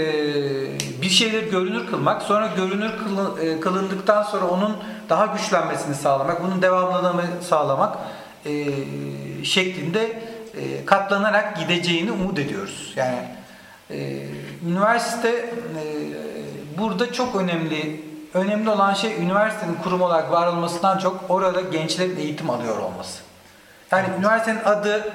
bir 1.02 1.10
şeyleri 1.10 1.50
görünür 1.50 1.88
kılmak, 1.88 2.22
sonra 2.22 2.50
görünür 2.58 2.92
kılı- 3.04 3.42
e, 3.44 3.60
kılındıktan 3.60 4.24
sonra 4.24 4.46
onun 4.48 4.78
daha 5.10 5.26
güçlenmesini 5.26 5.96
sağlamak, 5.96 6.44
bunun 6.44 6.62
devamlılığını 6.62 7.24
sağlamak 7.42 7.98
e, 8.46 8.66
şeklinde 9.44 10.22
e, 10.58 10.86
katlanarak 10.86 11.58
gideceğini 11.58 12.12
umut 12.12 12.40
ediyoruz. 12.40 12.94
Yani 12.96 13.18
e, 13.90 14.28
üniversite 14.68 15.30
e, 15.30 15.84
burada 16.78 17.14
çok 17.14 17.36
önemli 17.36 18.06
önemli 18.34 18.70
olan 18.70 18.94
şey 18.94 19.24
üniversitenin 19.24 19.76
kurum 19.84 20.02
olarak 20.02 20.32
var 20.32 20.48
olmasından 20.48 20.98
çok 20.98 21.24
orada 21.30 21.62
gençlerin 21.62 22.18
eğitim 22.18 22.50
alıyor 22.50 22.78
olması. 22.78 23.22
Yani 23.92 24.08
üniversitenin 24.20 24.64
adı 24.66 25.14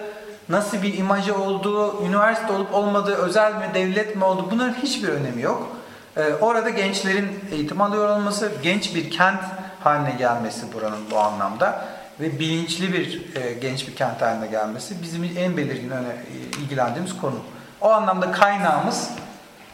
nasıl 0.49 0.83
bir 0.83 0.99
imajı 0.99 1.39
olduğu, 1.39 2.05
üniversite 2.05 2.53
olup 2.53 2.75
olmadığı, 2.75 3.15
özel 3.15 3.55
mi, 3.55 3.71
devlet 3.75 4.17
mi 4.17 4.25
olduğu 4.25 4.51
bunların 4.51 4.75
hiçbir 4.75 5.09
önemi 5.09 5.43
yok. 5.43 5.69
Ee, 6.17 6.35
orada 6.41 6.71
gençlerin 6.71 7.45
eğitim 7.53 7.81
alıyor 7.81 8.17
olması, 8.17 8.53
genç 8.63 8.95
bir 8.95 9.11
kent 9.11 9.41
haline 9.85 10.11
gelmesi 10.11 10.73
buranın 10.73 11.11
bu 11.11 11.19
anlamda 11.19 11.85
ve 12.21 12.39
bilinçli 12.39 12.93
bir 12.93 13.37
e, 13.37 13.53
genç 13.53 13.89
bir 13.89 13.97
kent 13.97 14.23
haline 14.23 14.47
gelmesi 14.47 15.03
bizim 15.03 15.25
en 15.39 15.57
belirgin 15.57 15.91
öne, 15.91 16.09
e, 16.09 16.63
ilgilendiğimiz 16.63 17.17
konu. 17.17 17.39
O 17.81 17.91
anlamda 17.91 18.33
kaynağımız 18.33 19.11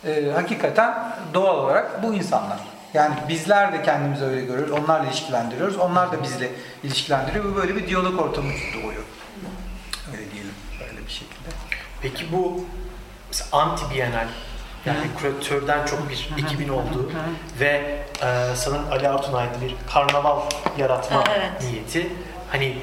e, 0.05 0.31
hakikaten 0.35 1.13
doğal 1.35 1.59
olarak 1.59 2.03
bu 2.03 2.15
insanlar. 2.15 2.59
Yani 2.95 3.15
bizler 3.29 3.73
de 3.73 3.83
kendimizi 3.83 4.25
öyle 4.25 4.41
görüyoruz, 4.41 4.79
onlarla 4.79 5.07
ilişkilendiriyoruz, 5.07 5.77
onlar 5.77 6.13
da 6.13 6.23
bizle 6.23 6.51
ilişkilendiriyor 6.83 7.45
ve 7.45 7.57
böyle 7.57 7.77
bir 7.77 7.89
diyalog 7.89 8.21
ortamı 8.21 8.49
doğuyor. 8.75 9.03
Öyle 10.13 10.31
diyelim, 10.33 10.55
böyle 10.81 11.07
bir 11.07 11.13
şekilde. 11.13 11.49
Peki 12.03 12.33
bu 12.33 12.65
anti 13.53 13.95
bienal 13.95 14.27
yani 14.87 15.07
küratörden 15.19 15.87
çok 15.87 16.11
bir 16.11 16.31
ekibin 16.39 16.69
olduğu 16.69 17.11
ve 17.61 18.05
e, 18.23 18.57
sanırım 18.57 18.85
Ali 18.93 19.09
Artun'a 19.09 19.39
ait 19.39 19.51
bir 19.63 19.75
karnaval 19.93 20.41
yaratma 20.79 21.25
Evet. 21.37 21.51
niyeti 21.63 22.13
hani 22.49 22.77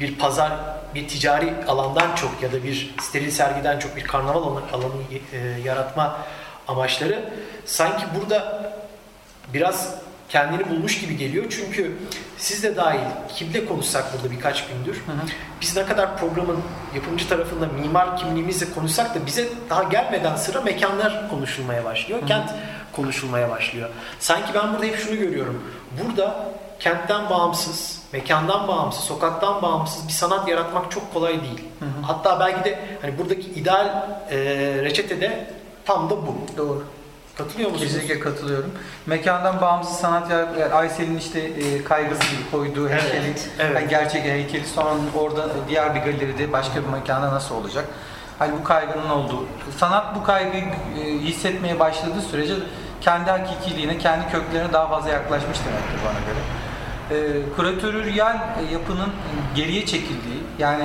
bir 0.00 0.18
pazar 0.18 0.52
bir 0.94 1.08
ticari 1.08 1.54
alandan 1.68 2.14
çok 2.14 2.42
ya 2.42 2.52
da 2.52 2.64
bir 2.64 2.94
steril 3.00 3.30
sergiden 3.30 3.78
çok 3.78 3.96
bir 3.96 4.04
karnaval 4.04 4.42
alanı, 4.72 4.92
e, 5.32 5.38
yaratma 5.64 6.18
amaçları 6.68 7.32
sanki 7.64 8.04
burada 8.20 8.72
biraz 9.54 9.94
kendini 10.28 10.70
bulmuş 10.70 11.00
gibi 11.00 11.16
geliyor. 11.16 11.44
Çünkü 11.50 11.96
siz 12.38 12.62
de 12.62 12.76
dahil 12.76 13.00
kimle 13.36 13.64
konuşsak 13.64 14.04
burada 14.14 14.30
birkaç 14.30 14.68
gündür. 14.68 15.02
Biz 15.60 15.76
ne 15.76 15.86
kadar 15.86 16.18
programın 16.18 16.60
yapımcı 16.94 17.28
tarafında 17.28 17.66
mimar 17.66 18.16
kimliğimizle 18.16 18.66
konuşsak 18.74 19.14
da 19.14 19.26
bize 19.26 19.48
daha 19.70 19.82
gelmeden 19.82 20.36
sıra 20.36 20.60
mekanlar 20.60 21.30
konuşulmaya 21.30 21.84
başlıyor. 21.84 22.20
Kent 22.26 22.50
konuşulmaya 22.92 23.50
başlıyor. 23.50 23.90
Sanki 24.18 24.54
ben 24.54 24.72
burada 24.72 24.86
hep 24.86 24.98
şunu 24.98 25.16
görüyorum. 25.16 25.62
Burada 26.04 26.52
kentten 26.80 27.30
bağımsız, 27.30 28.02
mekandan 28.12 28.68
bağımsız, 28.68 29.04
sokaktan 29.04 29.62
bağımsız 29.62 30.08
bir 30.08 30.12
sanat 30.12 30.48
yaratmak 30.48 30.90
çok 30.90 31.14
kolay 31.14 31.42
değil. 31.42 31.64
Hatta 32.02 32.40
belki 32.40 32.64
de 32.64 32.78
hani 33.02 33.18
buradaki 33.18 33.50
ideal 33.50 33.86
e, 34.30 34.36
reçete 34.82 35.20
de 35.20 35.50
tam 35.84 36.10
da 36.10 36.16
bu. 36.16 36.36
Doğru. 36.56 36.84
Katılıyor 37.38 37.70
musunuz? 37.70 37.92
Kesinlikle 37.92 38.20
katılıyorum. 38.20 38.72
Mekandan 39.06 39.60
bağımsız 39.60 39.96
sanat 39.96 40.30
ya 40.30 40.38
yani 40.38 40.74
Aysel'in 40.74 41.18
işte 41.18 41.40
e, 41.40 41.84
kaygısı 41.84 42.22
gibi 42.22 42.50
koyduğu 42.50 42.88
Evet, 42.88 43.02
heykeli, 43.02 43.32
evet. 43.58 43.74
yani 43.74 43.88
gerçek 43.88 44.24
heykeli 44.24 44.66
sonra 44.66 44.90
orada 45.16 45.48
diğer 45.68 45.94
bir 45.94 46.00
galeride 46.00 46.52
başka 46.52 46.82
bir 46.82 46.88
mekanda 46.88 47.32
nasıl 47.32 47.54
olacak? 47.54 47.84
Hani 48.38 48.52
bu 48.60 48.64
kaygının 48.64 49.10
olduğu. 49.10 49.44
Sanat 49.78 50.16
bu 50.16 50.24
kaygıyı 50.24 50.64
e, 50.64 51.02
hissetmeye 51.04 51.80
başladığı 51.80 52.22
sürece 52.30 52.54
kendi 53.00 53.30
hakikiliğine, 53.30 53.98
kendi 53.98 54.30
köklerine 54.30 54.72
daha 54.72 54.88
fazla 54.88 55.10
yaklaşmış 55.10 55.58
demektir 55.58 55.98
bana 56.04 56.20
göre. 56.26 56.40
E, 57.10 57.16
kuratörüryal 57.56 58.34
e, 58.36 58.72
yapının 58.72 59.08
geriye 59.54 59.86
çekildiği, 59.86 60.42
yani 60.58 60.84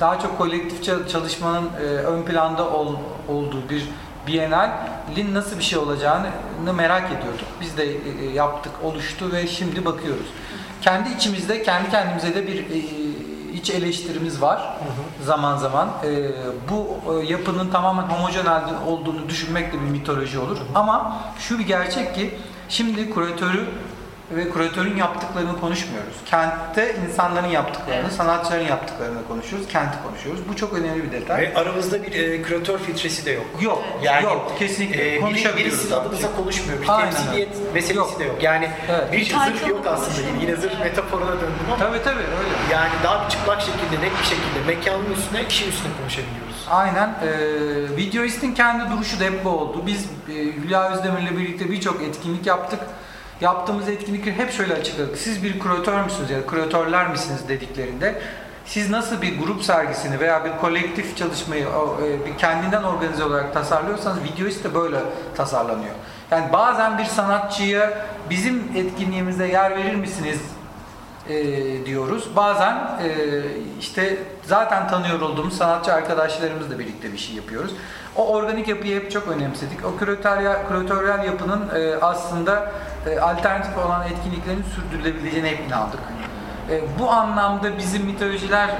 daha 0.00 0.20
çok 0.20 0.38
kolektif 0.38 0.84
çal- 0.84 1.08
çalışmanın 1.08 1.68
e, 1.80 1.82
ön 1.84 2.22
planda 2.22 2.70
ol- 2.70 2.96
olduğu 3.28 3.68
bir 3.70 3.88
Biennale'in 4.26 5.34
nasıl 5.34 5.58
bir 5.58 5.64
şey 5.64 5.78
olacağını 5.78 6.26
merak 6.76 7.06
ediyorduk. 7.06 7.46
Biz 7.60 7.76
de 7.76 7.84
e, 7.84 8.30
yaptık, 8.34 8.72
oluştu 8.82 9.32
ve 9.32 9.46
şimdi 9.46 9.84
bakıyoruz. 9.84 10.26
Kendi 10.82 11.08
içimizde, 11.12 11.62
kendi 11.62 11.90
kendimize 11.90 12.34
de 12.34 12.46
bir 12.46 12.64
iç 13.54 13.70
eleştirimiz 13.70 14.42
var 14.42 14.76
zaman 15.24 15.56
zaman. 15.56 15.88
E, 16.04 16.30
bu 16.70 16.98
e, 17.20 17.26
yapının 17.32 17.70
tamamen 17.70 18.02
homojen 18.02 18.46
halde 18.46 18.70
olduğunu 18.86 19.28
düşünmek 19.28 19.72
de 19.72 19.76
bir 19.80 19.90
mitoloji 19.90 20.38
olur. 20.38 20.58
Ama 20.74 21.16
şu 21.38 21.58
bir 21.58 21.66
gerçek 21.66 22.14
ki 22.14 22.34
şimdi 22.68 23.10
kuratörü 23.10 23.64
ve 24.30 24.48
kuratörün 24.48 24.96
yaptıklarını 24.96 25.60
konuşmuyoruz. 25.60 26.14
Kentte 26.26 26.96
insanların 27.08 27.46
yaptıklarını, 27.48 28.10
sanatçıların 28.10 28.64
yaptıklarını 28.66 29.26
konuşuyoruz, 29.28 29.68
kenti 29.68 29.96
konuşuyoruz. 30.08 30.40
Bu 30.48 30.56
çok 30.56 30.72
önemli 30.74 31.02
bir 31.04 31.12
detay. 31.12 31.42
Ve 31.42 31.54
aramızda 31.54 32.02
bir 32.02 32.12
e, 32.12 32.42
küratör 32.42 32.78
filtresi 32.78 33.26
de 33.26 33.30
yok. 33.30 33.44
Yok, 33.60 33.82
yok 34.22 34.52
kesinlikle. 34.58 35.14
e, 35.14 35.20
Konuşabiliyoruz 35.20 35.78
birisi 35.78 35.94
adımıza 35.96 36.36
konuşmuyor. 36.36 36.82
Bir 36.82 36.88
Aynen 36.88 37.10
temsiliyet 37.10 37.74
meselesi 37.74 37.98
Yok. 37.98 38.20
de 38.20 38.24
yok. 38.24 38.42
Yani 38.42 38.70
Evet. 38.90 39.12
bir 39.12 39.24
zırh 39.24 39.68
yok 39.68 39.86
aslında. 39.86 40.28
Yine 40.42 40.56
zırh 40.56 40.80
metaforuna 40.80 41.32
döndüm 41.32 41.46
ama 41.66 41.76
Tabii 41.78 42.02
tabii 42.04 42.18
öyle. 42.18 42.72
yani 42.72 42.90
daha 43.04 43.24
bir 43.24 43.30
çıplak 43.30 43.60
şekilde, 43.60 44.04
net 44.06 44.12
bir 44.20 44.24
şekilde 44.24 44.60
mekanın 44.66 45.12
üstüne, 45.12 45.44
işin 45.48 45.68
üstüne 45.68 45.92
konuşabiliyoruz. 46.00 46.66
Aynen. 46.70 47.08
Ee, 47.22 47.96
Videoist'in 47.96 48.54
kendi 48.54 48.90
duruşu 48.96 49.20
da 49.20 49.24
hep 49.24 49.44
bu 49.44 49.48
oldu. 49.48 49.82
Biz 49.86 50.04
e, 50.28 50.32
Hülya 50.32 50.92
Özdemir'le 50.92 51.36
birlikte 51.38 51.70
birçok 51.70 52.02
etkinlik 52.02 52.46
yaptık. 52.46 52.80
Yaptığımız 53.40 53.88
etkinlikleri 53.88 54.36
hep 54.36 54.52
şöyle 54.52 54.74
açıkladık. 54.74 55.18
Siz 55.18 55.42
bir 55.42 55.58
kuratör 55.58 56.04
müsünüz 56.04 56.30
ya 56.30 56.38
da 56.38 56.46
kuratörler 56.46 57.10
misiniz 57.10 57.48
dediklerinde 57.48 58.22
siz 58.66 58.90
nasıl 58.90 59.22
bir 59.22 59.38
grup 59.38 59.62
sergisini 59.62 60.20
veya 60.20 60.44
bir 60.44 60.60
kolektif 60.60 61.16
çalışmayı 61.16 61.66
e, 62.02 62.26
bir 62.26 62.38
kendinden 62.38 62.82
organize 62.82 63.24
olarak 63.24 63.54
tasarlıyorsanız 63.54 64.24
Videoist 64.24 64.64
de 64.64 64.74
böyle 64.74 64.98
tasarlanıyor. 65.36 65.94
Yani 66.30 66.52
bazen 66.52 66.98
bir 66.98 67.04
sanatçıya 67.04 68.06
bizim 68.30 68.72
etkinliğimizde 68.74 69.46
yer 69.46 69.76
verir 69.76 69.94
misiniz 69.94 70.38
e, 71.28 71.86
diyoruz. 71.86 72.36
Bazen 72.36 72.74
e, 72.74 73.08
işte 73.80 74.16
zaten 74.42 74.88
tanıyor 74.88 75.20
olduğumuz 75.20 75.56
sanatçı 75.56 75.92
arkadaşlarımızla 75.92 76.78
birlikte 76.78 77.12
bir 77.12 77.18
şey 77.18 77.36
yapıyoruz. 77.36 77.70
O 78.16 78.28
organik 78.28 78.68
yapıyı 78.68 78.96
hep 79.00 79.10
çok 79.10 79.28
önemsedik. 79.28 79.84
O 79.86 79.96
küratöryal, 79.96 81.24
yapının 81.24 81.68
e, 81.74 81.96
aslında 81.96 82.72
e, 83.10 83.20
alternatif 83.20 83.78
olan 83.78 84.02
etkinliklerin 84.06 84.64
sürdürülebileceğine 84.74 85.50
hep 85.50 85.66
inandık. 85.68 86.00
E, 86.70 86.80
bu 86.98 87.10
anlamda 87.10 87.78
bizim 87.78 88.04
mitolojiler 88.04 88.70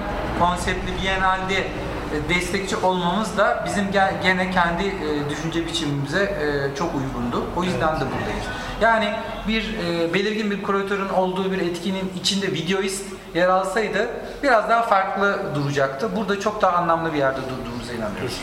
konseptli 0.41 1.03
Biennale'de 1.03 1.59
e, 1.59 2.29
destekçi 2.29 2.77
olmamız 2.77 3.39
da 3.39 3.63
bizim 3.67 3.85
ge- 3.85 4.23
gene 4.23 4.51
kendi 4.51 4.85
e, 4.85 5.31
düşünce 5.31 5.67
biçimimize 5.67 6.23
e, 6.23 6.77
çok 6.77 6.91
uygundu. 6.95 7.45
O 7.57 7.65
yüzden 7.65 7.97
de 7.97 8.01
buradayız. 8.01 8.47
Yani 8.81 9.13
bir 9.49 9.75
e, 9.79 10.15
belirgin 10.15 10.51
bir 10.51 10.63
kuratörün 10.63 11.09
olduğu 11.09 11.53
bir 11.53 11.59
etkinin 11.59 12.13
içinde 12.21 12.53
videoist 12.53 13.05
yer 13.35 13.49
alsaydı 13.49 14.09
biraz 14.43 14.71
daha 14.71 14.83
farklı 14.83 15.41
duracaktı. 15.55 16.17
Burada 16.17 16.41
çok 16.41 16.63
daha 16.63 16.77
anlamlı 16.77 17.13
bir 17.13 17.19
yerde 17.19 17.41
durduğumuza 17.41 17.93
inanıyoruz. 17.93 18.41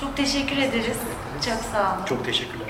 Çok 0.00 0.16
teşekkür 0.16 0.56
ederiz. 0.56 0.96
Çok 1.44 1.58
sağ 1.72 1.94
olun. 1.96 2.04
Çok 2.04 2.24
teşekkürler. 2.24 2.61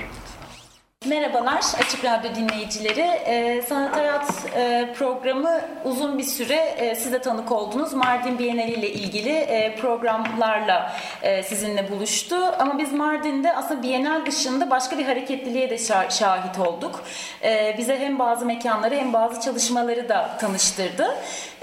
Merhabalar 1.05 1.63
Açık 1.79 2.05
Radyo 2.05 2.35
dinleyicileri. 2.35 2.99
Ee, 3.01 3.61
Sanat 3.69 3.95
Hayat 3.95 4.31
e, 4.55 4.93
programı 4.97 5.61
uzun 5.85 6.17
bir 6.17 6.23
süre 6.23 6.55
e, 6.55 6.95
siz 6.95 7.21
tanık 7.21 7.51
oldunuz. 7.51 7.93
Mardin 7.93 8.39
Bienali 8.39 8.71
ile 8.71 8.89
ilgili 8.89 9.29
e, 9.29 9.75
programlarla 9.75 10.93
e, 11.21 11.43
sizinle 11.43 11.91
buluştu. 11.91 12.35
Ama 12.59 12.77
biz 12.77 12.93
Mardin'de 12.93 13.55
aslında 13.55 13.83
Bienal 13.83 14.25
dışında 14.25 14.69
başka 14.69 14.97
bir 14.97 15.05
hareketliliğe 15.05 15.69
de 15.69 15.75
şa- 15.75 16.11
şahit 16.19 16.59
olduk. 16.59 17.03
E, 17.43 17.75
bize 17.77 17.99
hem 17.99 18.19
bazı 18.19 18.45
mekanları 18.45 18.95
hem 18.95 19.13
bazı 19.13 19.41
çalışmaları 19.41 20.09
da 20.09 20.29
tanıştırdı. 20.39 21.15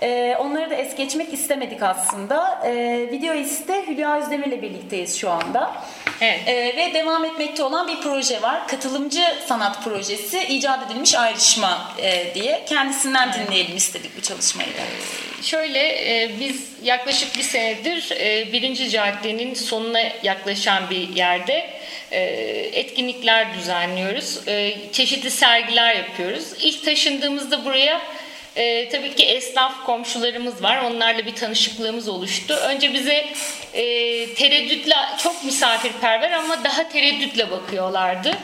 E, 0.03 0.37
onları 0.40 0.70
da 0.70 0.74
es 0.74 0.96
geçmek 0.96 1.33
istemedik 1.33 1.83
aslında. 1.83 2.61
E, 2.64 2.72
Videoist'te 3.12 3.87
Hülya 3.87 4.16
Özdemir'le 4.18 4.62
birlikteyiz 4.62 5.18
şu 5.18 5.31
anda. 5.31 5.70
Evet. 6.20 6.40
Ee, 6.46 6.76
ve 6.76 6.94
devam 6.94 7.24
etmekte 7.24 7.62
olan 7.62 7.88
bir 7.88 8.00
proje 8.00 8.42
var. 8.42 8.68
Katılımcı 8.68 9.24
sanat 9.48 9.85
projesi, 9.85 10.44
icat 10.44 10.87
edilmiş 10.87 11.14
ayrışma 11.14 11.94
e, 11.98 12.35
diye. 12.35 12.64
Kendisinden 12.68 13.33
dinleyelim 13.33 13.76
istedik 13.76 14.16
bu 14.16 14.22
çalışmayı. 14.22 14.68
da. 14.68 15.42
Şöyle 15.42 15.80
e, 15.88 16.30
biz 16.40 16.62
yaklaşık 16.83 17.37
bir 17.37 17.42
senedir 17.42 18.11
e, 18.11 18.52
birinci 18.52 18.90
caddenin 18.90 19.54
sonuna 19.54 20.00
yaklaşan 20.22 20.90
bir 20.90 21.09
yerde 21.09 21.80
etkinlikler 22.72 23.54
düzenliyoruz. 23.54 24.40
Çeşitli 24.92 25.30
sergiler 25.30 25.94
yapıyoruz. 25.94 26.44
İlk 26.61 26.85
taşındığımızda 26.85 27.64
buraya 27.64 28.00
e, 28.56 28.88
tabii 28.88 29.14
ki 29.14 29.24
esnaf 29.26 29.84
komşularımız 29.86 30.62
var. 30.62 30.82
Onlarla 30.82 31.26
bir 31.26 31.34
tanışıklığımız 31.34 32.08
oluştu. 32.08 32.54
Önce 32.54 32.94
bize 32.94 33.26
e, 33.74 33.82
tereddütle, 34.34 34.94
çok 35.18 35.44
misafirperver 35.44 36.30
ama 36.30 36.64
daha 36.64 36.88
tereddütle 36.88 37.50
bakıyorlardı. 37.50 38.34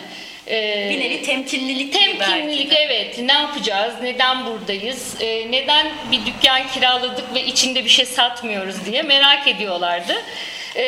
E, 0.48 0.88
Bir 0.90 1.00
nevi 1.00 1.22
temkinlilik 1.22 1.92
Temkinlilik 1.92 2.72
evet. 2.72 3.18
Ne 3.18 3.32
yapacağız? 3.32 3.94
Neden 4.02 4.46
buradayız? 4.46 5.14
Ee, 5.20 5.50
neden 5.50 5.86
bir 6.12 6.26
dükkan 6.26 6.68
kiraladık 6.68 7.34
ve 7.34 7.44
içinde 7.44 7.84
bir 7.84 7.90
şey 7.90 8.06
satmıyoruz 8.06 8.84
diye 8.86 9.02
merak 9.02 9.48
ediyorlardı. 9.48 10.14
Ee, 10.76 10.82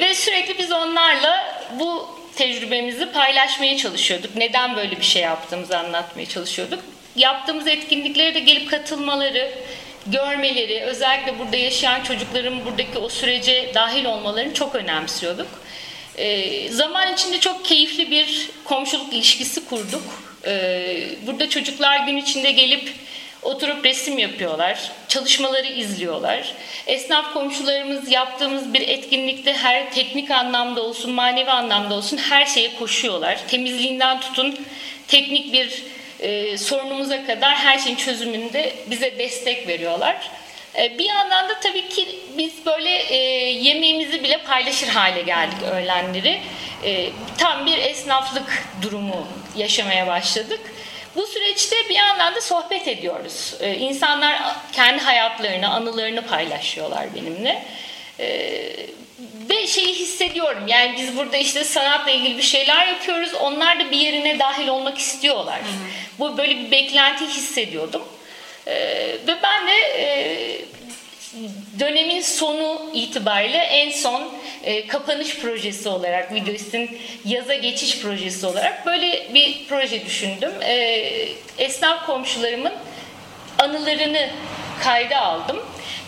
ve 0.00 0.14
sürekli 0.14 0.58
biz 0.58 0.72
onlarla 0.72 1.54
bu 1.78 2.08
tecrübemizi 2.36 3.12
paylaşmaya 3.12 3.76
çalışıyorduk. 3.76 4.36
Neden 4.36 4.76
böyle 4.76 4.96
bir 4.96 5.04
şey 5.04 5.22
yaptığımızı 5.22 5.78
anlatmaya 5.78 6.26
çalışıyorduk. 6.26 6.78
Yaptığımız 7.16 7.66
etkinliklere 7.66 8.34
de 8.34 8.40
gelip 8.40 8.70
katılmaları, 8.70 9.50
görmeleri, 10.06 10.80
özellikle 10.80 11.38
burada 11.38 11.56
yaşayan 11.56 12.02
çocukların 12.02 12.64
buradaki 12.64 12.98
o 12.98 13.08
sürece 13.08 13.70
dahil 13.74 14.04
olmalarını 14.04 14.54
çok 14.54 14.74
önemsiyorduk. 14.74 15.48
Ee, 16.18 16.68
zaman 16.68 17.12
içinde 17.14 17.40
çok 17.40 17.64
keyifli 17.64 18.10
bir 18.10 18.50
komşuluk 18.64 19.12
ilişkisi 19.12 19.64
kurduk. 19.68 20.02
Ee, 20.46 21.04
burada 21.26 21.48
çocuklar 21.48 22.06
gün 22.06 22.16
içinde 22.16 22.50
gelip 22.50 22.92
oturup 23.42 23.84
resim 23.84 24.18
yapıyorlar, 24.18 24.90
çalışmaları 25.08 25.66
izliyorlar. 25.66 26.52
Esnaf 26.86 27.32
komşularımız 27.32 28.10
yaptığımız 28.10 28.74
bir 28.74 28.88
etkinlikte 28.88 29.52
her 29.52 29.92
teknik 29.92 30.30
anlamda 30.30 30.82
olsun, 30.82 31.10
manevi 31.10 31.50
anlamda 31.50 31.94
olsun 31.94 32.16
her 32.16 32.46
şeye 32.46 32.74
koşuyorlar. 32.74 33.38
Temizliğinden 33.48 34.20
tutun 34.20 34.58
teknik 35.08 35.52
bir 35.52 35.82
e, 36.22 36.58
sorunumuza 36.58 37.26
kadar 37.26 37.54
her 37.54 37.78
şeyin 37.78 37.96
çözümünde 37.96 38.72
bize 38.86 39.18
destek 39.18 39.68
veriyorlar. 39.68 40.30
E, 40.78 40.98
Bir 40.98 41.04
yandan 41.04 41.48
da 41.48 41.60
tabii 41.60 41.88
ki 41.88 42.08
biz 42.38 42.52
böyle 42.66 42.90
e, 42.90 43.16
yemeğimizi 43.50 44.22
bile 44.22 44.38
paylaşır 44.38 44.88
hale 44.88 45.22
geldik 45.22 45.58
öğlenleri. 45.72 46.40
E, 46.84 47.10
tam 47.38 47.66
bir 47.66 47.78
esnaflık 47.78 48.64
durumu 48.82 49.26
yaşamaya 49.56 50.06
başladık. 50.06 50.60
Bu 51.16 51.26
süreçte 51.26 51.76
bir 51.88 51.94
yandan 51.94 52.34
da 52.34 52.40
sohbet 52.40 52.88
ediyoruz. 52.88 53.54
E, 53.60 53.74
insanlar 53.74 54.42
kendi 54.72 55.02
hayatlarını, 55.02 55.68
anılarını 55.74 56.26
paylaşıyorlar 56.26 57.14
benimle. 57.14 57.62
E, 58.20 58.62
ve 59.50 59.66
şeyi 59.66 59.94
hissediyorum. 59.94 60.64
Yani 60.68 60.94
biz 60.98 61.16
burada 61.16 61.36
işte 61.36 61.64
sanatla 61.64 62.10
ilgili 62.10 62.36
bir 62.38 62.42
şeyler 62.42 62.86
yapıyoruz. 62.86 63.34
Onlar 63.34 63.80
da 63.80 63.90
bir 63.90 63.98
yerine 63.98 64.38
dahil 64.38 64.68
olmak 64.68 64.98
istiyorlar. 64.98 65.60
Bu 66.18 66.38
böyle 66.38 66.56
bir 66.56 66.70
beklenti 66.70 67.26
hissediyordum. 67.26 68.02
Ee, 68.66 68.72
ve 69.26 69.36
ben 69.42 69.66
de 69.66 69.72
e, 69.72 70.06
dönemin 71.80 72.20
sonu 72.20 72.90
itibariyle 72.94 73.58
en 73.58 73.90
son 73.90 74.32
e, 74.64 74.86
kapanış 74.86 75.38
projesi 75.38 75.88
olarak 75.88 76.34
Videoist'in 76.34 76.98
yaza 77.24 77.54
geçiş 77.54 78.00
projesi 78.00 78.46
olarak 78.46 78.86
böyle 78.86 79.34
bir 79.34 79.66
proje 79.68 80.06
düşündüm. 80.06 80.52
E, 80.62 80.74
esnaf 81.58 82.06
komşularımın 82.06 82.72
anılarını 83.58 84.30
kayda 84.82 85.20
aldım. 85.20 85.62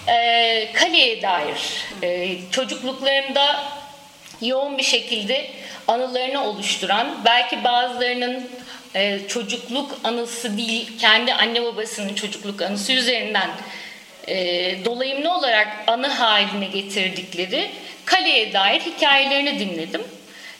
E, 0.08 0.72
kaleye 0.74 1.22
dair 1.22 1.84
e, 2.02 2.36
çocukluklarında 2.50 3.64
yoğun 4.40 4.78
bir 4.78 4.82
şekilde 4.82 5.50
anılarını 5.88 6.44
oluşturan, 6.44 7.20
belki 7.24 7.64
bazılarının 7.64 8.50
e, 8.94 9.20
çocukluk 9.28 10.00
anısı 10.04 10.56
değil, 10.56 10.98
kendi 10.98 11.34
anne 11.34 11.64
babasının 11.64 12.14
çocukluk 12.14 12.62
anısı 12.62 12.92
üzerinden 12.92 13.50
e, 14.28 14.34
dolayımlı 14.84 15.34
olarak 15.34 15.68
anı 15.86 16.08
haline 16.08 16.66
getirdikleri 16.66 17.70
kaleye 18.04 18.52
dair 18.52 18.80
hikayelerini 18.80 19.58
dinledim. 19.58 20.02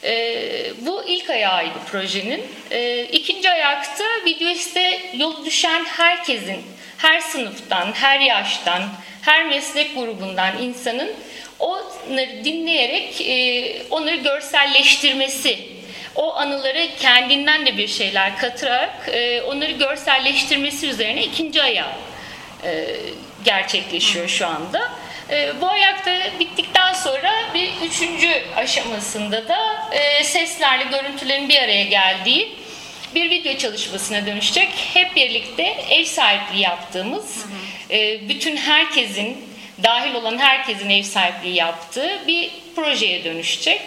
E, 0.03 0.35
bu 0.81 1.03
ilk 1.07 1.29
ayağıydı 1.29 1.79
projenin. 1.91 2.43
E, 2.71 3.03
ikinci 3.03 3.49
ayakta 3.49 4.03
videoiste 4.25 5.01
yolu 5.17 5.45
düşen 5.45 5.85
herkesin, 5.85 6.63
her 6.97 7.19
sınıftan, 7.19 7.91
her 7.93 8.19
yaştan, 8.19 8.83
her 9.21 9.45
meslek 9.45 9.95
grubundan 9.95 10.61
insanın 10.61 11.11
onları 11.59 12.45
dinleyerek 12.45 13.21
e, 13.21 13.83
onları 13.89 14.15
görselleştirmesi, 14.15 15.59
o 16.15 16.35
anıları 16.35 16.87
kendinden 16.99 17.65
de 17.65 17.77
bir 17.77 17.87
şeyler 17.87 18.37
katarak 18.37 19.09
e, 19.11 19.41
onları 19.41 19.71
görselleştirmesi 19.71 20.87
üzerine 20.87 21.23
ikinci 21.23 21.63
ayağı 21.63 21.93
e, 22.63 22.85
gerçekleşiyor 23.45 24.27
şu 24.27 24.47
anda. 24.47 24.91
Bu 25.61 25.69
ayakta 25.69 26.11
bittikten 26.39 26.93
sonra 26.93 27.31
bir 27.53 27.71
üçüncü 27.87 28.29
aşamasında 28.55 29.47
da 29.47 29.57
seslerle 30.23 30.83
görüntülerin 30.83 31.49
bir 31.49 31.59
araya 31.59 31.83
geldiği 31.83 32.55
bir 33.15 33.29
video 33.29 33.57
çalışmasına 33.57 34.25
dönüşecek. 34.25 34.69
Hep 34.93 35.15
birlikte 35.15 35.63
ev 35.89 36.05
sahipliği 36.05 36.61
yaptığımız, 36.61 37.45
e, 37.91 38.29
bütün 38.29 38.57
herkesin, 38.57 39.37
dahil 39.83 40.13
olan 40.13 40.37
herkesin 40.37 40.89
ev 40.89 41.03
sahipliği 41.03 41.55
yaptığı 41.55 42.27
bir 42.27 42.51
projeye 42.75 43.23
dönüşecek. 43.23 43.81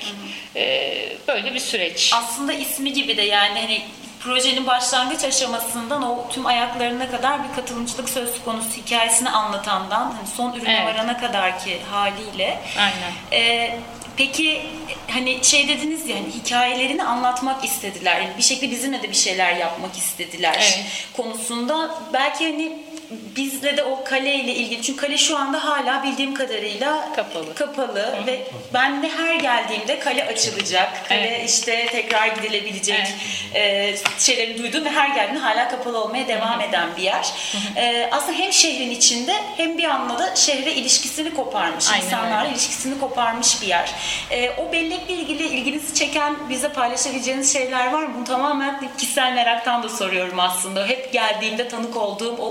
E, 0.57 0.95
böyle 1.29 1.55
bir 1.55 1.61
süreç. 1.61 2.11
Aslında 2.15 2.53
ismi 2.53 2.93
gibi 2.93 3.17
de 3.17 3.23
yani 3.23 3.61
hani 3.61 3.83
projenin 4.21 4.67
başlangıç 4.67 5.25
aşamasından 5.25 6.03
o 6.03 6.29
tüm 6.31 6.47
ayaklarına 6.47 7.11
kadar 7.11 7.49
bir 7.49 7.55
katılımcılık 7.55 8.09
söz 8.09 8.45
konusu 8.45 8.69
hikayesini 8.77 9.31
anlatandan 9.31 10.03
hani 10.17 10.29
son 10.37 10.53
ürüne 10.55 10.83
Evet. 10.83 10.95
varana 10.95 11.21
kadar 11.21 11.65
ki 11.65 11.79
haliyle. 11.91 12.59
Aynen. 12.79 13.13
Ee, 13.33 13.79
peki 14.19 14.63
hani 15.09 15.45
şey 15.45 15.69
dediniz 15.69 16.09
ya 16.09 16.17
hani 16.17 16.31
hikayelerini 16.31 17.03
anlatmak 17.03 17.65
istediler. 17.65 18.21
Yani 18.21 18.37
bir 18.39 18.43
şekilde 18.43 18.71
bizimle 18.71 19.03
de 19.03 19.11
bir 19.11 19.17
şeyler 19.17 19.57
yapmak 19.57 19.97
istediler 19.99 20.55
Evet. 20.59 20.85
konusunda. 21.17 21.95
Belki 22.13 22.45
hani 22.45 22.73
bizle 23.11 23.77
de 23.77 23.85
o 23.85 24.05
kale 24.05 24.35
ile 24.35 24.55
ilgili 24.55 24.83
çünkü 24.83 25.01
kale 25.01 25.19
şu 25.19 25.37
anda 25.39 25.65
hala 25.65 26.03
bildiğim 26.03 26.35
kadarıyla 26.35 27.13
Kapalı. 27.17 27.55
kapalı 27.55 28.15
ve 28.27 28.43
ben 28.75 29.03
de 29.03 29.09
her 29.09 29.35
geldiğimde 29.35 29.99
kale 29.99 30.25
açılacak. 30.27 31.09
Kale 31.09 31.21
Evet. 31.21 31.51
işte 31.51 31.87
tekrar 31.87 32.27
gidilebilecek 32.27 33.07
e, 33.55 33.95
şeyleri 34.19 34.59
duydum 34.59 34.85
ve 34.85 34.91
her 34.91 35.09
geldiğinde 35.15 35.39
hala 35.41 35.69
kapalı 35.69 36.03
olmaya 36.05 36.29
devam 36.29 36.61
eden 36.61 36.89
bir 36.97 37.03
yer. 37.03 37.33
E, 37.77 38.09
aslında 38.13 38.39
hem 38.39 38.53
şehrin 38.53 38.91
içinde 38.91 39.35
hem 39.57 39.79
bir 39.79 39.85
anlamda 39.85 40.19
da 40.19 40.37
şehre 40.37 40.73
ilişkisini 40.73 41.35
koparmış, 41.35 41.91
Aynen 41.93 42.05
insanlarla 42.07 42.41
öyle. 42.43 42.51
ilişkisini 42.53 43.01
koparmış 43.01 43.63
bir 43.63 43.67
yer. 43.67 43.91
E, 44.31 44.51
o 44.51 44.73
bellekle 44.73 45.15
ilgili 45.15 45.43
ilginizi 45.47 45.95
çeken 45.95 46.37
bize 46.49 46.69
paylaşabileceğiniz 46.69 47.53
şeyler 47.53 47.93
var 47.93 48.03
mı? 48.03 48.15
Bunu 48.17 48.25
tamamen 48.25 48.81
kişisel 48.99 49.33
meraktan 49.33 49.83
da 49.83 49.89
soruyorum 49.89 50.41
aslında. 50.41 50.87
Hep 50.87 51.13
geldiğimde 51.13 51.69
tanık 51.69 51.97
olduğum 51.97 52.37
o 52.37 52.47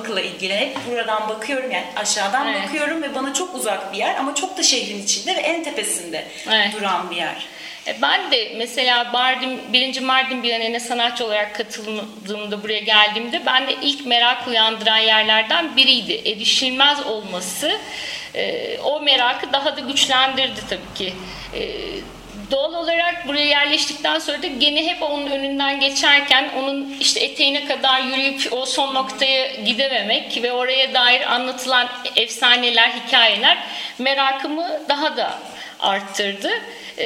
uzaklıkla 0.00 0.20
ilgili. 0.20 0.56
Hep 0.56 0.76
buradan 0.90 1.28
bakıyorum 1.28 1.70
yani 1.70 1.86
aşağıdan 1.96 2.48
Evet. 2.48 2.62
bakıyorum 2.68 3.02
ve 3.02 3.14
bana 3.14 3.34
çok 3.34 3.54
uzak 3.54 3.92
bir 3.92 3.98
yer 3.98 4.14
ama 4.16 4.34
çok 4.34 4.58
da 4.58 4.62
şehrin 4.62 5.02
içinde 5.02 5.36
ve 5.36 5.40
en 5.40 5.64
tepesinde 5.64 6.26
Evet. 6.50 6.72
duran 6.74 7.10
bir 7.10 7.16
yer. 7.16 7.46
E, 7.86 8.02
Ben 8.02 8.30
de 8.30 8.52
mesela 8.56 9.04
Mardin, 9.04 9.60
birinci 9.72 10.00
Mardin 10.00 10.42
Bienali'ne 10.42 10.80
sanatçı 10.80 11.24
olarak 11.26 11.54
katıldığımda 11.54 12.62
buraya 12.62 12.80
geldiğimde 12.80 13.46
ben 13.46 13.66
de 13.68 13.74
ilk 13.82 14.06
merak 14.06 14.48
uyandıran 14.48 14.98
yerlerden 14.98 15.76
biriydi. 15.76 16.12
Erişilmez 16.28 17.06
olması 17.06 17.78
e, 18.34 18.78
o 18.78 19.00
merakı 19.00 19.52
daha 19.52 19.76
da 19.76 19.80
güçlendirdi 19.80 20.60
tabii 20.70 20.94
ki. 20.94 21.12
E, 22.50 22.52
Doğal 22.52 22.74
olarak 22.74 23.28
buraya 23.28 23.44
yerleştikten 23.44 24.18
sonra 24.18 24.42
da 24.42 24.46
gene 24.46 24.86
hep 24.86 25.02
onun 25.02 25.26
önünden 25.26 25.80
geçerken 25.80 26.50
onun 26.58 26.96
işte 27.00 27.20
eteğine 27.20 27.64
kadar 27.64 28.00
yürüyüp 28.00 28.52
o 28.52 28.66
son 28.66 28.94
noktaya 28.94 29.54
gidememek 29.54 30.42
ve 30.42 30.52
oraya 30.52 30.94
dair 30.94 31.34
anlatılan 31.34 31.88
efsaneler, 32.16 32.90
hikayeler 32.90 33.58
merakımı 33.98 34.80
daha 34.88 35.16
da 35.16 35.38
arttırdı. 35.80 36.50
Ee, 36.98 37.04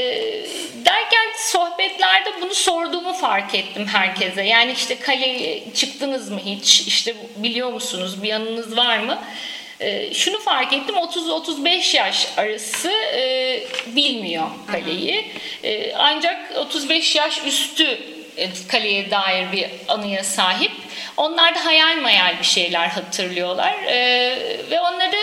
derken 0.84 1.26
sohbetlerde 1.38 2.30
bunu 2.40 2.54
sorduğumu 2.54 3.12
fark 3.12 3.54
ettim 3.54 3.86
herkese. 3.86 4.42
Yani 4.42 4.72
işte 4.72 4.98
kaleye 4.98 5.62
çıktınız 5.74 6.30
mı 6.30 6.40
hiç? 6.44 6.80
İşte 6.80 7.14
biliyor 7.36 7.72
musunuz? 7.72 8.22
Bir 8.22 8.28
yanınız 8.28 8.76
var 8.76 8.98
mı? 8.98 9.18
Ee, 9.84 10.14
şunu 10.14 10.38
fark 10.38 10.72
ettim 10.72 10.94
30-35 10.94 11.96
yaş 11.96 12.28
arası 12.36 12.90
e, 12.90 13.62
bilmiyor 13.86 14.46
kaleyi. 14.72 15.26
E, 15.64 15.94
ancak 15.94 16.56
35 16.56 17.16
yaş 17.16 17.46
üstü 17.46 17.98
e, 18.36 18.48
kaleye 18.68 19.10
dair 19.10 19.52
bir 19.52 19.66
anıya 19.88 20.24
sahip. 20.24 20.72
Onlar 21.16 21.54
da 21.54 21.64
hayal 21.64 21.96
mayal 22.02 22.38
bir 22.38 22.44
şeyler 22.44 22.88
hatırlıyorlar. 22.88 23.72
E, 23.72 23.98
ve 24.70 24.80
onları 24.80 25.16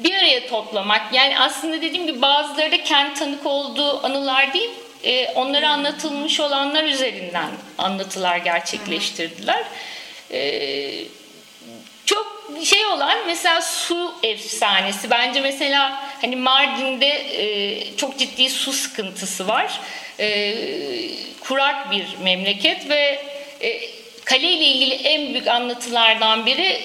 bir 0.00 0.14
araya 0.14 0.46
toplamak 0.46 1.14
yani 1.14 1.38
aslında 1.38 1.82
dediğim 1.82 2.06
gibi 2.06 2.22
bazıları 2.22 2.72
da 2.72 2.82
kendi 2.82 3.14
tanık 3.14 3.46
olduğu 3.46 4.06
anılar 4.06 4.52
değil 4.52 4.70
e, 5.04 5.32
onlara 5.34 5.70
anlatılmış 5.70 6.40
olanlar 6.40 6.84
üzerinden 6.84 7.50
anlatılar 7.78 8.36
gerçekleştirdiler. 8.36 9.64
E, 10.30 10.40
şey 12.64 12.86
olan 12.86 13.18
mesela 13.26 13.60
su 13.60 14.14
efsanesi 14.22 15.10
bence 15.10 15.40
mesela 15.40 16.04
hani 16.20 16.36
Mardin'de 16.36 17.06
e, 17.08 17.96
çok 17.96 18.18
ciddi 18.18 18.50
su 18.50 18.72
sıkıntısı 18.72 19.48
var 19.48 19.80
e, 20.20 20.54
kurak 21.40 21.90
bir 21.90 22.06
memleket 22.22 22.88
ve 22.88 23.22
e, 23.60 23.80
kale 24.24 24.52
ile 24.52 24.64
ilgili 24.64 24.94
en 24.94 25.32
büyük 25.32 25.46
anlatılardan 25.46 26.46
biri 26.46 26.80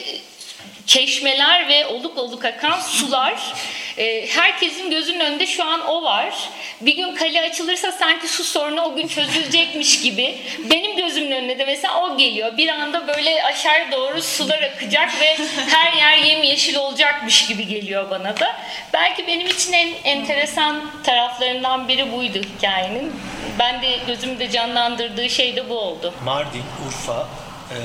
çeşmeler 0.85 1.69
ve 1.69 1.85
oluk 1.85 2.17
oluk 2.17 2.45
akan 2.45 2.79
sular. 2.79 3.53
E, 3.97 4.27
herkesin 4.27 4.89
gözünün 4.89 5.19
önünde 5.19 5.45
şu 5.45 5.63
an 5.63 5.87
o 5.87 6.03
var. 6.03 6.49
Bir 6.81 6.95
gün 6.95 7.15
kale 7.15 7.41
açılırsa 7.41 7.91
sanki 7.91 8.27
su 8.27 8.43
sorunu 8.43 8.81
o 8.81 8.95
gün 8.95 9.07
çözülecekmiş 9.07 10.01
gibi. 10.01 10.37
Benim 10.71 10.97
gözümün 10.97 11.31
önüne 11.31 11.59
de 11.59 11.65
mesela 11.65 12.01
o 12.01 12.17
geliyor. 12.17 12.57
Bir 12.57 12.67
anda 12.67 13.07
böyle 13.07 13.43
aşağı 13.43 13.91
doğru 13.91 14.21
sular 14.21 14.61
akacak 14.61 15.21
ve 15.21 15.37
her 15.69 15.93
yer 15.93 16.17
yemyeşil 16.17 16.75
olacakmış 16.75 17.47
gibi 17.47 17.67
geliyor 17.67 18.09
bana 18.09 18.39
da. 18.39 18.55
Belki 18.93 19.27
benim 19.27 19.47
için 19.47 19.73
en 19.73 19.93
enteresan 20.03 20.91
taraflarından 21.03 21.87
biri 21.87 22.11
buydu 22.11 22.41
hikayenin. 22.57 23.13
Ben 23.59 23.81
de 23.81 23.99
gözümde 24.07 24.51
canlandırdığı 24.51 25.29
şey 25.29 25.55
de 25.55 25.69
bu 25.69 25.79
oldu. 25.79 26.13
Mardin, 26.23 26.63
Urfa, 26.87 27.27
e, 27.71 27.77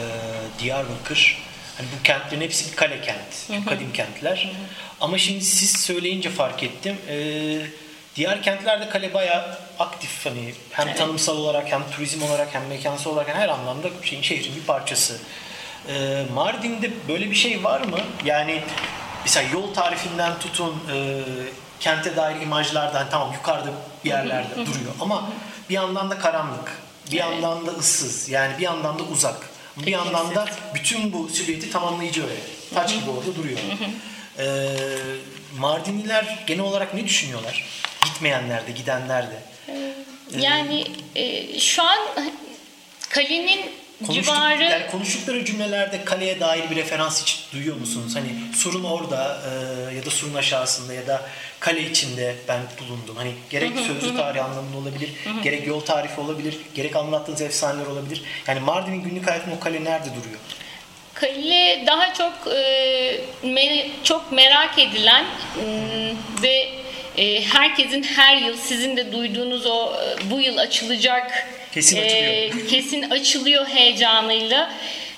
Diyarbakır 0.58 1.38
hani 1.76 1.88
bu 1.98 2.02
kentlerin 2.02 2.40
hepsi 2.40 2.70
bir 2.70 2.76
kale 2.76 3.00
kent. 3.00 3.46
Çok 3.56 3.68
kadim 3.68 3.92
kentler. 3.92 4.48
Ama 5.00 5.18
şimdi 5.18 5.44
siz 5.44 5.76
söyleyince 5.80 6.30
fark 6.30 6.62
ettim. 6.62 6.96
E, 7.08 7.16
diğer 8.16 8.42
kentlerde 8.42 8.88
kale 8.88 9.14
bayağı 9.14 9.58
aktif 9.78 10.26
hani 10.26 10.54
hem 10.70 10.94
tanımsal 10.94 11.36
olarak 11.36 11.72
hem 11.72 11.90
turizm 11.90 12.22
olarak 12.22 12.54
hem 12.54 12.66
mekansal 12.66 13.10
olarak 13.10 13.36
her 13.36 13.48
anlamda 13.48 13.88
şeyin 14.04 14.22
şehrin 14.22 14.56
bir 14.56 14.66
parçası. 14.66 15.18
E, 15.88 16.24
Mardin'de 16.34 16.90
böyle 17.08 17.30
bir 17.30 17.34
şey 17.36 17.64
var 17.64 17.80
mı? 17.80 17.98
Yani 18.24 18.62
mesela 19.24 19.48
yol 19.52 19.74
tarifinden 19.74 20.38
tutun 20.38 20.82
e, 20.94 21.22
kente 21.80 22.16
dair 22.16 22.40
imajlardan 22.40 23.06
tamam 23.10 23.32
yukarıda 23.32 23.70
bir 24.04 24.10
yerlerde 24.10 24.54
duruyor 24.56 24.92
ama 25.00 25.30
bir 25.70 25.74
yandan 25.74 26.10
da 26.10 26.18
karanlık, 26.18 26.78
bir 27.12 27.16
yandan 27.16 27.66
da 27.66 27.70
ıssız 27.70 28.28
yani 28.28 28.58
bir 28.58 28.62
yandan 28.62 28.98
da 28.98 29.02
uzak. 29.02 29.50
Bir 29.76 29.92
yandan 29.92 30.34
da 30.34 30.46
bütün 30.74 31.12
bu 31.12 31.28
silüeti 31.28 31.70
tamamlayıcı 31.70 32.22
öyle. 32.22 32.40
Taç 32.74 32.94
gibi 32.94 33.10
orada 33.10 33.36
duruyor. 33.36 33.58
Ee, 34.38 34.68
Mardinliler 35.58 36.38
genel 36.46 36.64
olarak 36.64 36.94
ne 36.94 37.04
düşünüyorlar? 37.04 37.64
Gitmeyenler 38.04 38.66
de, 38.66 38.72
gidenler 38.72 39.26
de. 39.30 39.38
Yani 40.38 40.84
e, 41.14 41.58
şu 41.58 41.82
an 41.82 41.98
kalenin 43.10 43.60
Konuştuk, 44.06 44.24
civarı 44.24 44.62
yani 44.64 44.86
konuştukları 44.86 45.44
cümlelerde 45.44 46.04
kaleye 46.04 46.40
dair 46.40 46.70
bir 46.70 46.76
referans 46.76 47.22
hiç 47.22 47.44
duyuyor 47.52 47.76
musunuz? 47.76 48.16
Hani 48.16 48.28
surun 48.56 48.84
orada 48.84 49.38
e, 49.46 49.94
ya 49.96 50.06
da 50.06 50.10
surun 50.10 50.34
aşağısında 50.34 50.94
ya 50.94 51.06
da 51.06 51.22
kale 51.60 51.90
içinde 51.90 52.34
ben 52.48 52.60
bulundum. 52.80 53.16
Hani 53.16 53.32
gerek 53.50 53.72
sözlü 53.86 54.16
tarih 54.16 54.44
anlamında 54.44 54.76
olabilir, 54.76 55.10
gerek 55.42 55.66
yol 55.66 55.80
tarifi 55.80 56.20
olabilir, 56.20 56.56
gerek 56.74 56.96
anlattığınız 56.96 57.40
efsaneler 57.40 57.86
olabilir. 57.86 58.22
Yani 58.46 58.60
Mardin'in 58.60 59.02
günlük 59.02 59.26
hayatında 59.30 59.54
o 59.54 59.60
kale 59.60 59.84
nerede 59.84 60.08
duruyor? 60.08 60.38
Kale 61.14 61.84
daha 61.86 62.14
çok 62.14 62.32
e, 62.54 63.20
me- 63.44 63.86
çok 64.04 64.32
merak 64.32 64.78
edilen 64.78 65.24
m, 65.56 65.62
ve 66.42 66.48
e, 66.48 66.80
herkesin 67.48 68.02
her 68.02 68.36
yıl 68.36 68.56
sizin 68.56 68.96
de 68.96 69.12
duyduğunuz 69.12 69.66
o 69.66 69.92
e, 69.94 70.30
bu 70.30 70.40
yıl 70.40 70.56
açılacak 70.58 71.48
Kesin 71.72 71.96
e, 71.96 72.00
açılıyor. 72.00 72.68
kesin 72.68 73.10
açılıyor 73.10 73.66
heyecanıyla 73.66 74.72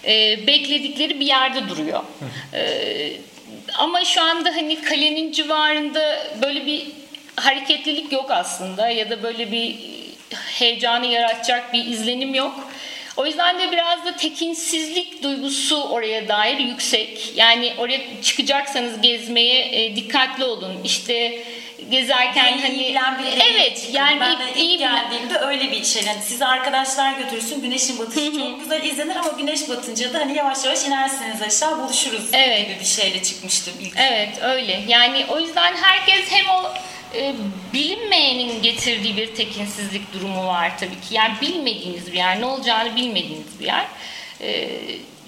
e, 0.05 0.47
bekledikleri 0.47 1.21
bir 1.21 1.27
yerde 1.27 1.69
duruyor. 1.69 2.03
E, 2.55 3.13
ama 3.75 4.05
şu 4.05 4.23
anda 4.23 4.49
hani 4.51 4.83
kalenin 4.83 5.33
civarında 5.33 6.27
böyle 6.43 6.67
bir 6.67 6.83
hareketlilik 7.37 8.13
yok 8.13 8.31
aslında 8.31 8.89
ya 8.89 9.11
da 9.11 9.23
böyle 9.23 9.53
bir 9.53 9.77
heyecanı 10.59 11.07
yaratacak 11.07 11.73
bir 11.73 11.87
izlenim 11.87 12.35
yok. 12.35 12.69
O 13.17 13.27
yüzden 13.27 13.59
de 13.59 13.73
biraz 13.73 14.05
da 14.05 14.17
tekinsizlik 14.17 15.23
duygusu 15.23 15.83
oraya 15.83 16.29
dair 16.29 16.59
yüksek. 16.59 17.33
Yani 17.37 17.73
oraya 17.79 18.01
çıkacaksanız 18.23 19.01
gezmeye 19.01 19.85
e, 19.85 19.97
dikkatli 19.97 20.45
olun. 20.45 20.81
İşte 20.85 21.43
gezerken 21.93 22.59
hani 22.59 22.79
bilen 22.79 23.19
birileri 23.19 23.41
evet 23.41 23.89
yani 23.93 24.21
ben 24.21 24.39
de 24.39 24.45
iyi, 24.45 24.51
ilk 24.51 24.57
iyi 24.57 24.79
bilen 24.79 24.95
geldiğimde 24.97 25.39
öyle 25.39 25.71
bir 25.73 25.85
şey. 25.85 26.03
Yani 26.03 26.23
sizi 26.23 26.47
arkadaşlar 26.47 27.13
götürsün 27.13 27.63
güneşin 27.63 27.99
batışı 27.99 28.33
çok 28.39 28.61
güzel 28.61 28.83
izlenir 28.83 29.17
ama 29.17 29.29
güneş 29.39 29.69
batınca 29.69 30.13
da 30.13 30.19
hani 30.19 30.37
yavaş 30.37 30.65
yavaş 30.65 30.87
inersiniz 30.87 31.43
aşağı 31.43 31.79
buluşuruz 31.79 32.25
Evet. 32.33 32.69
gibi 32.69 32.81
bir 32.81 32.85
şeyle 32.85 33.23
çıkmıştım 33.23 33.75
ilk. 33.81 33.93
Evet 33.97 34.39
öyle. 34.43 34.81
Yani 34.89 35.27
o 35.29 35.41
yüzden 35.41 35.75
herkes 35.77 36.31
hem 36.31 36.49
o 36.49 36.75
e, 37.15 37.35
bilinmeyenin 37.73 38.63
getirdiği 38.63 39.17
bir 39.17 39.35
tekinsizlik 39.35 40.13
durumu 40.13 40.47
var 40.47 40.73
tabii 40.81 41.01
ki. 41.01 41.15
Yani 41.15 41.35
bilmediğiniz 41.41 42.13
bir 42.13 42.19
yer, 42.19 42.41
ne 42.41 42.45
olacağını 42.45 42.97
bilmediğiniz 42.97 43.61
bir 43.61 43.67
yer. 43.67 43.87
E, 44.43 44.69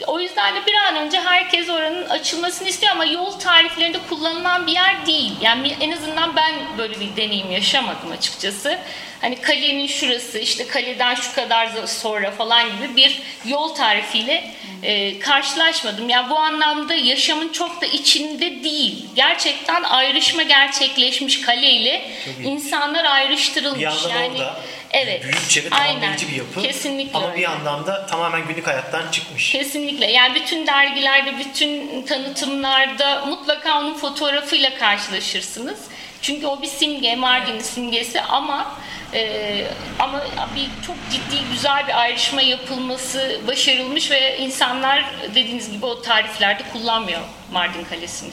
o 0.06 0.20
yüzden 0.20 0.54
de 0.54 0.66
bir 0.66 0.74
an 0.74 0.96
önce 0.96 1.20
herkes 1.20 1.68
oranın 1.68 2.08
açılmasını 2.08 2.68
istiyor 2.68 2.92
ama 2.92 3.04
yol 3.04 3.30
tariflerinde 3.30 3.98
kullanılan 4.08 4.66
bir 4.66 4.72
yer 4.72 5.06
değil. 5.06 5.32
Yani 5.40 5.76
en 5.80 5.92
azından 5.92 6.36
ben 6.36 6.54
böyle 6.78 7.00
bir 7.00 7.16
deneyim 7.16 7.50
yaşamadım 7.50 8.12
açıkçası. 8.12 8.78
Hani 9.20 9.40
kalenin 9.40 9.86
şurası, 9.86 10.38
işte 10.38 10.66
kaleden 10.66 11.14
şu 11.14 11.34
kadar 11.34 11.68
sonra 11.86 12.30
falan 12.30 12.66
gibi 12.66 12.96
bir 12.96 13.22
yol 13.44 13.74
tarifiyle 13.74 14.50
e, 14.82 15.18
karşılaşmadım. 15.18 16.08
Yani 16.08 16.30
bu 16.30 16.38
anlamda 16.38 16.94
yaşamın 16.94 17.48
çok 17.48 17.80
da 17.82 17.86
içinde 17.86 18.64
değil. 18.64 19.06
Gerçekten 19.16 19.82
ayrışma 19.82 20.42
gerçekleşmiş 20.42 21.40
kaleyle 21.40 22.10
insanlar 22.44 23.04
ayrıştırılmış. 23.04 23.80
Bir 23.80 23.84
yandan 23.84 24.22
yani, 24.22 24.32
orada 24.32 24.56
evet, 24.94 25.22
büyükçe 25.22 25.64
ve 25.64 25.68
tamamlayıcı 25.68 26.28
bir 26.28 26.32
yapı. 26.32 26.62
Kesinlikle 26.62 27.18
Ama 27.18 27.26
öyle. 27.26 27.36
bir 27.36 27.42
yandan 27.42 27.86
da 27.86 28.06
tamamen 28.06 28.48
günlük 28.48 28.66
hayattan 28.66 29.10
çıkmış. 29.10 29.52
Kesinlikle. 29.52 30.12
Yani 30.12 30.34
bütün 30.34 30.66
dergilerde, 30.66 31.38
bütün 31.38 32.02
tanıtımlarda 32.02 33.26
mutlaka 33.26 33.78
onun 33.78 33.94
fotoğrafıyla 33.94 34.78
karşılaşırsınız. 34.78 35.80
Çünkü 36.22 36.46
o 36.46 36.62
bir 36.62 36.66
simge, 36.66 37.16
Mardin'in 37.16 37.60
simgesi 37.60 38.20
ama 38.20 38.76
e, 39.14 39.64
ama 39.98 40.24
bir 40.56 40.86
çok 40.86 40.96
ciddi 41.12 41.44
güzel 41.52 41.86
bir 41.86 42.00
ayrışma 42.00 42.42
yapılması 42.42 43.40
başarılmış 43.46 44.10
ve 44.10 44.38
insanlar 44.38 45.04
dediğiniz 45.30 45.72
gibi 45.72 45.86
o 45.86 46.02
tariflerde 46.02 46.62
kullanmıyor 46.72 47.20
Mardin 47.52 47.84
Kalesi'ni. 47.84 48.30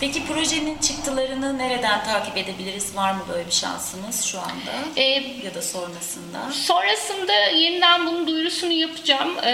Peki 0.00 0.26
projenin 0.26 0.78
çıktılarını 0.78 1.58
nereden 1.58 2.04
takip 2.04 2.36
edebiliriz? 2.36 2.96
Var 2.96 3.12
mı 3.12 3.20
böyle 3.28 3.46
bir 3.46 3.52
şansımız 3.52 4.24
şu 4.24 4.38
anda? 4.40 4.72
E, 4.96 5.02
ya 5.44 5.54
da 5.54 5.62
sonrasında? 5.62 6.52
Sonrasında 6.52 7.32
yeniden 7.32 8.06
bunun 8.06 8.26
duyurusunu 8.26 8.72
yapacağım. 8.72 9.36
Ee, 9.44 9.50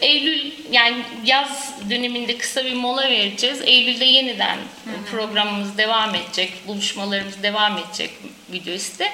Eylül 0.00 0.52
yani 0.70 1.02
yaz 1.24 1.74
döneminde 1.90 2.38
kısa 2.38 2.64
bir 2.64 2.74
mola 2.74 3.02
vereceğiz. 3.02 3.60
Eylül'de 3.64 4.04
yeniden 4.04 4.58
programımız 5.10 5.78
devam 5.78 6.14
edecek, 6.14 6.52
buluşmalarımız 6.66 7.42
devam 7.42 7.78
edecek 7.78 8.10
videoiste. 8.52 9.12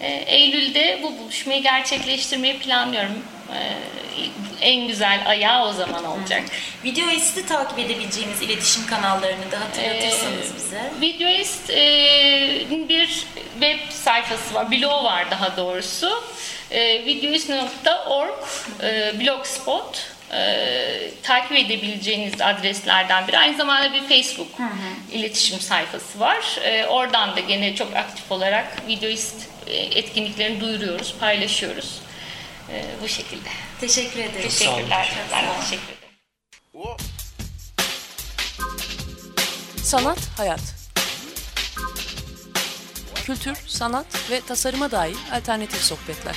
Ee, 0.00 0.24
Eylül'de 0.26 1.00
bu 1.02 1.18
buluşmayı 1.18 1.62
gerçekleştirmeyi 1.62 2.58
planlıyorum. 2.58 3.22
Ee, 3.54 3.76
en 4.60 4.86
güzel 4.86 5.22
ayağı 5.26 5.68
o 5.68 5.72
zaman 5.72 6.04
olacak. 6.04 6.42
Video 6.84 7.10
isti 7.10 7.46
takip 7.46 7.78
edebileceğimiz 7.78 8.42
iletişim 8.42 8.86
kanallarını 8.86 9.50
da 9.52 9.60
hatırlatırsanız 9.60 10.50
Ee, 10.52 10.56
bize. 10.56 10.90
Videoist 11.00 11.70
e, 11.70 12.88
bir 12.88 13.08
web 13.60 13.78
sayfası 13.90 14.54
var, 14.54 14.70
blog 14.70 15.04
var 15.04 15.30
daha 15.30 15.56
doğrusu. 15.56 16.24
E, 16.70 17.04
videoist.org 17.06 18.30
e, 18.82 19.20
blogspot 19.20 20.06
e, 20.32 20.56
takip 21.22 21.52
edebileceğiniz 21.58 22.40
adreslerden 22.40 23.28
biri. 23.28 23.38
Aynı 23.38 23.56
zamanda 23.56 23.92
bir 23.92 24.00
Facebook 24.00 24.48
iletişim 25.12 25.60
sayfası 25.60 26.20
var. 26.20 26.58
E, 26.64 26.86
oradan 26.86 27.36
da 27.36 27.40
gene 27.40 27.74
çok 27.76 27.96
aktif 27.96 28.32
olarak 28.32 28.88
videoist 28.88 29.34
e, 29.66 29.76
etkinliklerini 29.76 30.60
duyuruyoruz, 30.60 31.14
paylaşıyoruz. 31.20 31.98
E, 32.70 32.84
bu 33.02 33.08
şekilde. 33.08 33.48
Teşekkür 33.80 34.20
olun, 34.20 34.42
Teşekkürler. 34.42 35.06
teşekkür 35.08 35.32
Ben 35.32 35.60
teşekkür 35.60 35.84
ederim. 35.84 36.96
Sanat, 39.82 40.18
hayat. 40.36 40.60
Kültür, 43.26 43.56
sanat 43.66 44.30
ve 44.30 44.40
tasarıma 44.40 44.90
dair 44.90 45.16
alternatif 45.32 45.82
sohbetler. 45.82 46.36